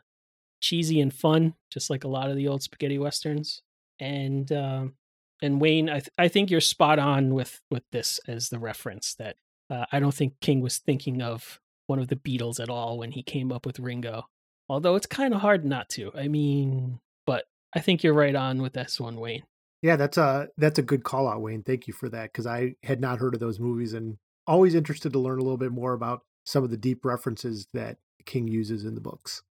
cheesy 0.60 1.00
and 1.00 1.12
fun, 1.12 1.54
just 1.70 1.90
like 1.90 2.04
a 2.04 2.08
lot 2.08 2.30
of 2.30 2.36
the 2.36 2.48
old 2.48 2.62
spaghetti 2.62 2.98
westerns. 2.98 3.62
And 4.00 4.50
um, 4.52 4.94
and 5.42 5.60
Wayne, 5.60 5.88
I 5.88 6.00
th- 6.00 6.10
I 6.18 6.28
think 6.28 6.50
you're 6.50 6.60
spot 6.60 6.98
on 6.98 7.34
with 7.34 7.60
with 7.70 7.84
this 7.92 8.18
as 8.26 8.48
the 8.48 8.58
reference 8.58 9.14
that 9.14 9.36
uh, 9.70 9.86
I 9.92 10.00
don't 10.00 10.14
think 10.14 10.40
King 10.40 10.60
was 10.60 10.78
thinking 10.78 11.22
of 11.22 11.60
one 11.88 11.98
of 11.98 12.08
the 12.08 12.16
Beatles 12.16 12.60
at 12.60 12.68
all 12.68 12.98
when 12.98 13.10
he 13.10 13.22
came 13.22 13.50
up 13.50 13.66
with 13.66 13.80
Ringo. 13.80 14.28
Although 14.68 14.94
it's 14.94 15.06
kind 15.06 15.34
of 15.34 15.40
hard 15.40 15.64
not 15.64 15.88
to. 15.90 16.12
I 16.14 16.28
mean, 16.28 17.00
but 17.26 17.46
I 17.74 17.80
think 17.80 18.02
you're 18.02 18.14
right 18.14 18.34
on 18.34 18.60
with 18.62 18.74
this 18.74 19.00
one, 19.00 19.18
Wayne. 19.18 19.42
Yeah, 19.82 19.96
that's 19.96 20.18
a 20.18 20.48
that's 20.56 20.78
a 20.78 20.82
good 20.82 21.04
call 21.04 21.26
out, 21.28 21.40
Wayne. 21.40 21.62
Thank 21.62 21.86
you 21.86 21.94
for 21.94 22.08
that 22.10 22.32
because 22.32 22.46
I 22.46 22.74
had 22.82 23.00
not 23.00 23.18
heard 23.18 23.34
of 23.34 23.40
those 23.40 23.58
movies 23.58 23.94
and 23.94 24.18
always 24.46 24.74
interested 24.74 25.12
to 25.12 25.18
learn 25.18 25.38
a 25.38 25.42
little 25.42 25.58
bit 25.58 25.72
more 25.72 25.94
about 25.94 26.22
some 26.44 26.64
of 26.64 26.70
the 26.70 26.76
deep 26.76 27.04
references 27.04 27.68
that 27.72 27.98
King 28.26 28.48
uses 28.48 28.84
in 28.84 28.94
the 28.94 29.00
books. 29.00 29.42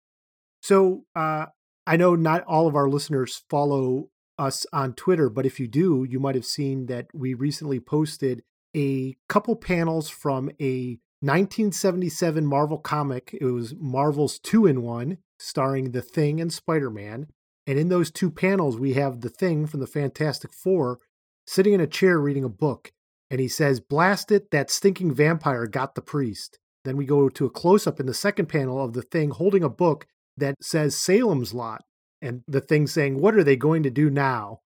So 0.62 1.06
uh, 1.16 1.48
I 1.86 1.98
know 1.98 2.16
not 2.16 2.44
all 2.44 2.68
of 2.68 2.76
our 2.76 2.90
listeners 2.90 3.44
follow 3.50 4.10
us 4.38 4.66
on 4.74 4.94
Twitter, 4.94 5.30
but 5.30 5.46
if 5.46 5.60
you 5.60 5.68
do, 5.68 6.06
you 6.08 6.20
might 6.20 6.36
have 6.36 6.46
seen 6.46 6.88
that 6.88 7.08
we 7.14 7.34
recently 7.34 7.80
posted 7.80 8.44
a 8.76 9.16
couple 9.30 9.56
panels 9.56 10.10
from 10.10 10.52
a 10.62 11.00
1977 11.22 12.46
Marvel 12.46 12.78
comic. 12.78 13.36
It 13.40 13.46
was 13.46 13.74
Marvel's 13.76 14.38
two 14.38 14.66
in 14.66 14.84
one, 14.84 15.18
starring 15.40 15.92
The 15.92 16.02
Thing 16.02 16.40
and 16.40 16.54
Spider 16.54 16.90
Man. 16.90 17.28
And 17.66 17.80
in 17.80 17.90
those 17.90 18.12
two 18.12 18.30
panels, 18.30 18.78
we 18.78 18.94
have 18.94 19.22
The 19.22 19.30
Thing 19.30 19.66
from 19.66 19.80
the 19.80 19.88
Fantastic 19.88 20.54
Four 20.54 21.00
sitting 21.48 21.74
in 21.74 21.82
a 21.82 21.88
chair 21.88 22.20
reading 22.20 22.44
a 22.44 22.50
book. 22.50 22.92
And 23.32 23.40
he 23.40 23.48
says, 23.48 23.80
Blast 23.80 24.32
it, 24.32 24.52
that 24.52 24.70
stinking 24.70 25.14
vampire 25.14 25.66
got 25.66 25.96
the 25.96 26.02
priest. 26.02 26.60
Then 26.86 26.96
we 26.96 27.06
go 27.06 27.30
to 27.30 27.46
a 27.46 27.50
close 27.50 27.88
up 27.88 28.00
in 28.00 28.06
the 28.06 28.14
second 28.14 28.46
panel 28.46 28.84
of 28.84 28.94
The 28.94 29.02
Thing 29.02 29.32
holding 29.32 29.64
a 29.64 29.70
book 29.70 30.06
that 30.38 30.56
says 30.62 30.96
Salem's 30.96 31.54
Lot. 31.54 31.82
And 32.22 32.44
the 32.48 32.62
thing 32.62 32.88
saying, 32.88 33.20
What 33.20 33.36
are 33.36 33.44
they 33.44 33.56
going 33.56 33.84
to 33.84 33.90
do 33.90 34.10
now? 34.10 34.62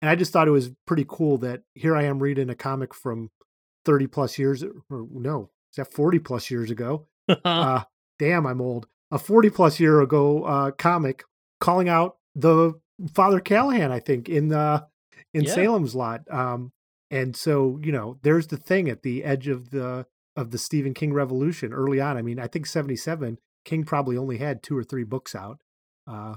And 0.00 0.08
I 0.08 0.14
just 0.14 0.32
thought 0.32 0.48
it 0.48 0.52
was 0.52 0.70
pretty 0.86 1.04
cool 1.08 1.38
that 1.38 1.62
here 1.74 1.96
I 1.96 2.04
am 2.04 2.22
reading 2.22 2.50
a 2.50 2.54
comic 2.54 2.94
from 2.94 3.30
30 3.84 4.06
plus 4.08 4.38
years, 4.38 4.62
or 4.62 4.72
no, 5.10 5.50
is 5.76 5.84
that 5.84 5.92
40 5.92 6.20
plus 6.20 6.50
years 6.50 6.70
ago? 6.70 7.06
uh, 7.44 7.82
damn, 8.18 8.46
I'm 8.46 8.62
old. 8.62 8.86
A 9.10 9.18
40 9.18 9.50
plus 9.50 9.78
year 9.78 10.00
ago 10.00 10.44
uh, 10.44 10.70
comic 10.70 11.22
calling 11.60 11.88
out 11.88 12.16
the 12.34 12.74
Father 13.14 13.40
Callahan, 13.40 13.92
I 13.92 14.00
think, 14.00 14.28
in 14.28 14.48
the 14.48 14.86
in 15.34 15.44
yeah. 15.44 15.54
Salem's 15.54 15.94
Lot. 15.94 16.22
Um, 16.30 16.72
and 17.10 17.36
so 17.36 17.78
you 17.82 17.92
know, 17.92 18.18
there's 18.22 18.46
the 18.46 18.56
thing 18.56 18.88
at 18.88 19.02
the 19.02 19.22
edge 19.22 19.48
of 19.48 19.70
the 19.70 20.06
of 20.34 20.50
the 20.50 20.58
Stephen 20.58 20.94
King 20.94 21.12
revolution 21.12 21.72
early 21.72 22.00
on. 22.00 22.16
I 22.16 22.22
mean, 22.22 22.38
I 22.38 22.46
think 22.46 22.66
77 22.66 23.38
King 23.64 23.84
probably 23.84 24.16
only 24.16 24.38
had 24.38 24.62
two 24.62 24.76
or 24.76 24.84
three 24.84 25.04
books 25.04 25.34
out. 25.34 25.60
Uh, 26.06 26.36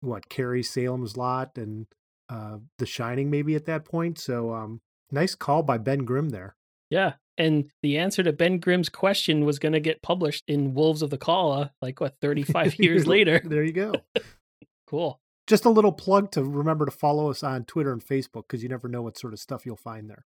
what 0.00 0.28
Carrie 0.28 0.62
Salem's 0.62 1.16
Lot 1.16 1.56
and 1.56 1.86
uh, 2.28 2.58
The 2.78 2.86
Shining 2.86 3.30
maybe 3.30 3.54
at 3.54 3.64
that 3.66 3.84
point. 3.84 4.18
So 4.18 4.52
um, 4.52 4.80
nice 5.10 5.34
call 5.34 5.62
by 5.62 5.78
Ben 5.78 6.00
Grimm 6.00 6.28
there. 6.28 6.56
Yeah, 6.90 7.14
and 7.38 7.70
the 7.82 7.98
answer 7.98 8.22
to 8.22 8.32
Ben 8.32 8.58
Grimm's 8.58 8.88
question 8.88 9.44
was 9.44 9.58
going 9.58 9.72
to 9.72 9.80
get 9.80 10.02
published 10.02 10.44
in 10.48 10.74
Wolves 10.74 11.02
of 11.02 11.10
the 11.10 11.18
Calla, 11.18 11.72
like 11.82 12.00
what 12.00 12.16
35 12.20 12.74
years 12.78 13.06
later. 13.06 13.40
there 13.44 13.64
you 13.64 13.72
go. 13.72 13.94
cool. 14.86 15.20
Just 15.46 15.64
a 15.64 15.70
little 15.70 15.92
plug 15.92 16.32
to 16.32 16.42
remember 16.42 16.84
to 16.86 16.90
follow 16.90 17.30
us 17.30 17.42
on 17.42 17.64
Twitter 17.64 17.92
and 17.92 18.04
Facebook 18.04 18.44
because 18.48 18.62
you 18.62 18.68
never 18.68 18.88
know 18.88 19.02
what 19.02 19.18
sort 19.18 19.32
of 19.32 19.38
stuff 19.38 19.64
you'll 19.64 19.76
find 19.76 20.10
there. 20.10 20.24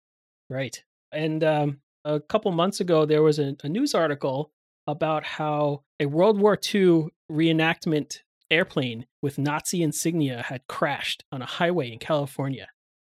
Right. 0.49 0.81
And 1.11 1.43
um, 1.43 1.81
a 2.05 2.19
couple 2.19 2.51
months 2.51 2.79
ago, 2.79 3.05
there 3.05 3.23
was 3.23 3.39
a, 3.39 3.55
a 3.63 3.69
news 3.69 3.93
article 3.93 4.51
about 4.87 5.23
how 5.23 5.83
a 5.99 6.05
World 6.05 6.39
War 6.39 6.57
II 6.73 7.07
reenactment 7.31 8.19
airplane 8.49 9.05
with 9.21 9.37
Nazi 9.37 9.83
insignia 9.83 10.43
had 10.43 10.65
crashed 10.67 11.23
on 11.31 11.41
a 11.41 11.45
highway 11.45 11.91
in 11.91 11.99
California. 11.99 12.67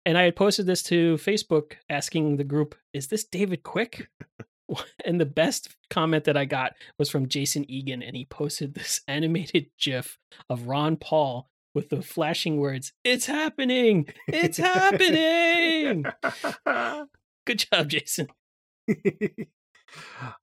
And 0.05 0.17
I 0.17 0.23
had 0.23 0.35
posted 0.35 0.65
this 0.65 0.81
to 0.83 1.15
Facebook 1.17 1.73
asking 1.89 2.38
the 2.38 2.43
group, 2.43 2.75
is 2.93 3.07
this 3.07 3.23
David 3.23 3.63
Quick? 3.63 4.09
and 5.05 5.19
the 5.19 5.25
best 5.25 5.75
comment 5.89 6.23
that 6.25 6.38
I 6.38 6.45
got 6.45 6.73
was 6.97 7.09
from 7.09 7.27
Jason 7.27 7.69
Egan, 7.69 8.01
and 8.01 8.15
he 8.15 8.25
posted 8.25 8.73
this 8.73 9.01
animated 9.07 9.67
GIF 9.79 10.17
of 10.49 10.67
Ron 10.67 10.97
Paul 10.97 11.49
with 11.75 11.89
the 11.89 12.01
flashing 12.01 12.57
words, 12.57 12.93
It's 13.03 13.27
happening! 13.27 14.07
It's 14.27 14.57
happening! 14.57 16.05
Good 17.45 17.65
job, 17.71 17.89
Jason. 17.89 18.27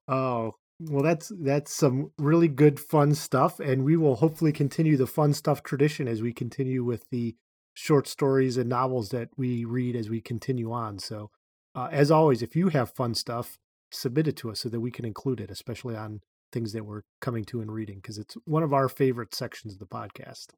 oh, 0.08 0.52
well, 0.80 1.02
that's 1.02 1.32
that's 1.40 1.72
some 1.72 2.12
really 2.18 2.48
good 2.48 2.78
fun 2.78 3.14
stuff, 3.14 3.58
and 3.60 3.84
we 3.84 3.96
will 3.96 4.16
hopefully 4.16 4.52
continue 4.52 4.96
the 4.96 5.06
fun 5.06 5.32
stuff 5.32 5.62
tradition 5.62 6.06
as 6.06 6.22
we 6.22 6.32
continue 6.32 6.84
with 6.84 7.08
the 7.10 7.34
short 7.76 8.08
stories 8.08 8.56
and 8.56 8.70
novels 8.70 9.10
that 9.10 9.28
we 9.36 9.64
read 9.64 9.94
as 9.94 10.08
we 10.08 10.20
continue 10.20 10.72
on. 10.72 10.98
So, 10.98 11.30
uh, 11.74 11.88
as 11.92 12.10
always, 12.10 12.42
if 12.42 12.56
you 12.56 12.70
have 12.70 12.94
fun 12.94 13.14
stuff, 13.14 13.58
submit 13.92 14.26
it 14.26 14.36
to 14.36 14.50
us 14.50 14.60
so 14.60 14.70
that 14.70 14.80
we 14.80 14.90
can 14.90 15.04
include 15.04 15.40
it, 15.40 15.50
especially 15.50 15.94
on 15.94 16.20
things 16.52 16.72
that 16.72 16.86
we're 16.86 17.02
coming 17.20 17.44
to 17.44 17.60
and 17.60 17.70
reading, 17.70 17.96
because 17.96 18.16
it's 18.16 18.34
one 18.46 18.62
of 18.62 18.72
our 18.72 18.88
favorite 18.88 19.34
sections 19.34 19.74
of 19.74 19.78
the 19.78 19.86
podcast. 19.86 20.48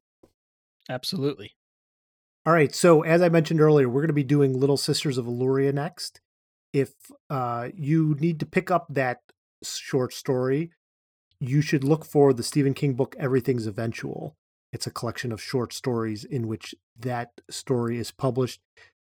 Absolutely. 0.89 1.51
All 2.45 2.53
right. 2.53 2.73
So, 2.73 3.01
as 3.01 3.21
I 3.21 3.27
mentioned 3.27 3.59
earlier, 3.59 3.89
we're 3.89 4.01
going 4.01 4.07
to 4.07 4.13
be 4.13 4.23
doing 4.23 4.57
Little 4.57 4.77
Sisters 4.77 5.17
of 5.17 5.25
Eluria 5.25 5.73
next. 5.73 6.21
If 6.71 6.93
uh, 7.29 7.67
you 7.75 8.15
need 8.19 8.39
to 8.39 8.45
pick 8.45 8.71
up 8.71 8.87
that 8.89 9.19
short 9.61 10.13
story, 10.13 10.71
you 11.41 11.61
should 11.61 11.83
look 11.83 12.05
for 12.05 12.31
the 12.31 12.43
Stephen 12.43 12.73
King 12.73 12.93
book 12.93 13.13
Everything's 13.19 13.67
Eventual. 13.67 14.37
It's 14.71 14.87
a 14.87 14.91
collection 14.91 15.31
of 15.31 15.41
short 15.41 15.73
stories 15.73 16.23
in 16.23 16.47
which 16.47 16.75
that 16.97 17.41
story 17.49 17.97
is 17.97 18.11
published. 18.11 18.61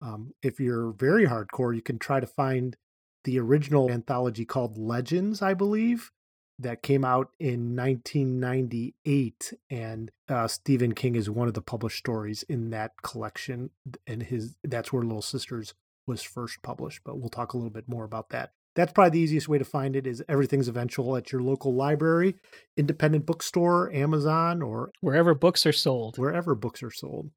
Um, 0.02 0.34
if 0.42 0.60
you're 0.60 0.92
very 0.92 1.26
hardcore, 1.26 1.76
you 1.76 1.82
can 1.82 2.00
try 2.00 2.20
to 2.20 2.28
find 2.28 2.78
the 3.24 3.40
original 3.40 3.92
anthology 3.92 4.46
called 4.46 4.78
Legends, 4.78 5.42
I 5.42 5.54
believe, 5.54 6.12
that 6.58 6.82
came 6.82 7.04
out 7.04 7.32
in 7.40 7.76
1998. 7.76 9.54
And 9.70 10.12
uh, 10.30 10.48
Stephen 10.48 10.94
King 10.94 11.16
is 11.16 11.30
one 11.30 11.48
of 11.48 11.54
the 11.54 11.62
published 11.62 11.98
stories 11.98 12.44
in 12.44 12.70
that 12.72 13.02
collection. 13.04 13.72
And 14.08 14.24
his 14.24 14.56
that's 14.64 14.92
where 14.94 15.04
Little 15.04 15.22
Sisters 15.22 15.74
was 16.08 16.24
first 16.24 16.62
published. 16.64 17.02
But 17.04 17.20
we'll 17.20 17.30
talk 17.30 17.54
a 17.54 17.58
little 17.58 17.72
bit 17.72 17.88
more 17.88 18.06
about 18.06 18.30
that 18.30 18.54
that's 18.76 18.94
probably 18.94 19.12
the 19.12 19.20
easiest 19.20 19.50
way 19.50 19.58
to 19.58 19.66
find 19.66 19.96
it 19.96 20.08
is 20.08 20.24
everything's 20.28 20.68
eventual 20.68 21.16
at 21.16 21.32
your 21.32 21.42
local 21.42 21.74
library 21.74 22.36
independent 22.78 23.26
bookstore 23.26 23.92
amazon 23.94 24.62
or 24.62 24.92
wherever 25.02 25.34
books 25.34 25.66
are 25.66 25.74
sold. 25.74 26.18
wherever 26.18 26.56
books 26.56 26.82
are 26.84 26.92
sold. 26.92 27.32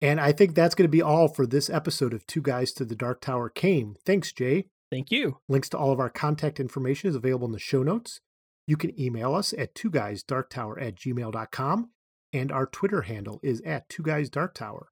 And 0.00 0.20
i 0.20 0.32
think 0.32 0.54
that's 0.54 0.74
going 0.74 0.88
to 0.88 0.96
be 0.96 1.02
all 1.02 1.28
for 1.28 1.46
this 1.46 1.68
episode 1.70 2.14
of 2.14 2.26
two 2.26 2.42
guys 2.42 2.72
to 2.72 2.84
the 2.84 2.96
dark 2.96 3.20
tower 3.20 3.48
came. 3.48 3.96
Thanks 4.04 4.32
jay. 4.32 4.66
Thank 4.90 5.10
you. 5.10 5.38
Links 5.48 5.68
to 5.70 5.78
all 5.78 5.92
of 5.92 6.00
our 6.00 6.08
contact 6.08 6.58
information 6.58 7.10
is 7.10 7.16
available 7.16 7.46
in 7.46 7.52
the 7.52 7.58
show 7.58 7.82
notes. 7.82 8.20
You 8.66 8.76
can 8.76 8.98
email 8.98 9.34
us 9.34 9.52
at 9.56 9.74
two 9.74 9.90
guys 9.90 10.22
dark 10.22 10.50
tower 10.50 10.78
at 10.78 10.94
gmail.com 10.94 11.90
and 12.32 12.52
our 12.52 12.66
twitter 12.66 13.02
handle 13.02 13.40
is 13.42 13.60
at 13.62 13.88
two 13.88 14.02
guys 14.02 14.28
dark 14.28 14.54
tower 14.54 14.88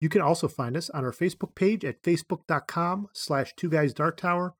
you 0.00 0.08
can 0.08 0.20
also 0.20 0.48
find 0.48 0.76
us 0.76 0.90
on 0.90 1.04
our 1.04 1.12
facebook 1.12 1.54
page 1.54 1.84
at 1.84 2.02
facebook.com 2.02 3.08
slash 3.12 3.54
two 3.56 3.70
guys 3.70 3.92
dark 3.92 4.16
tower 4.16 4.54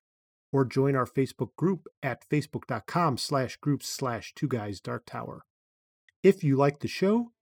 or 0.55 0.65
join 0.65 0.95
our 0.95 1.05
Facebook 1.05 1.57
group 1.57 1.89
at 2.01 2.25
facebook.com 2.31 3.19
slash 3.19 3.57
groups 3.57 3.89
slash 3.89 4.33
two 4.37 4.47
guys 4.47 4.81
dark 4.81 5.05
tower. 5.05 5.45
If 6.23 6.45
you 6.45 6.55
like 6.55 6.79
the 6.79 6.87
show, 6.87 7.33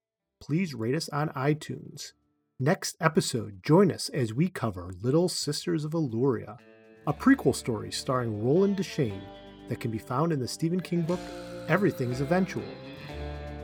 please 0.41 0.73
rate 0.73 0.95
us 0.95 1.09
on 1.09 1.29
iTunes. 1.29 2.13
Next 2.59 2.95
episode, 2.99 3.61
join 3.61 3.91
us 3.91 4.09
as 4.09 4.33
we 4.33 4.49
cover 4.49 4.91
Little 4.99 5.29
Sisters 5.29 5.85
of 5.85 5.91
Eluria, 5.91 6.57
a 7.05 7.13
prequel 7.13 7.55
story 7.55 7.91
starring 7.91 8.43
Roland 8.43 8.77
Deschain 8.77 9.21
that 9.69 9.79
can 9.79 9.91
be 9.91 9.99
found 9.99 10.33
in 10.33 10.39
the 10.39 10.47
Stephen 10.47 10.79
King 10.79 11.03
book 11.03 11.19
Everything 11.67 12.09
is 12.09 12.19
Eventual. 12.19 12.65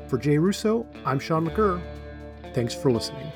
For 0.08 0.20
Jay 0.20 0.38
Russo, 0.38 0.86
I'm 1.06 1.18
Sean 1.18 1.50
McGurr. 1.50 1.82
Thanks 2.54 2.76
for 2.76 2.92
listening. 2.92 3.32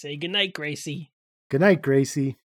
Say 0.00 0.16
goodnight, 0.16 0.52
Gracie. 0.52 1.10
Good 1.48 1.60
night, 1.60 1.82
Gracie. 1.82 2.36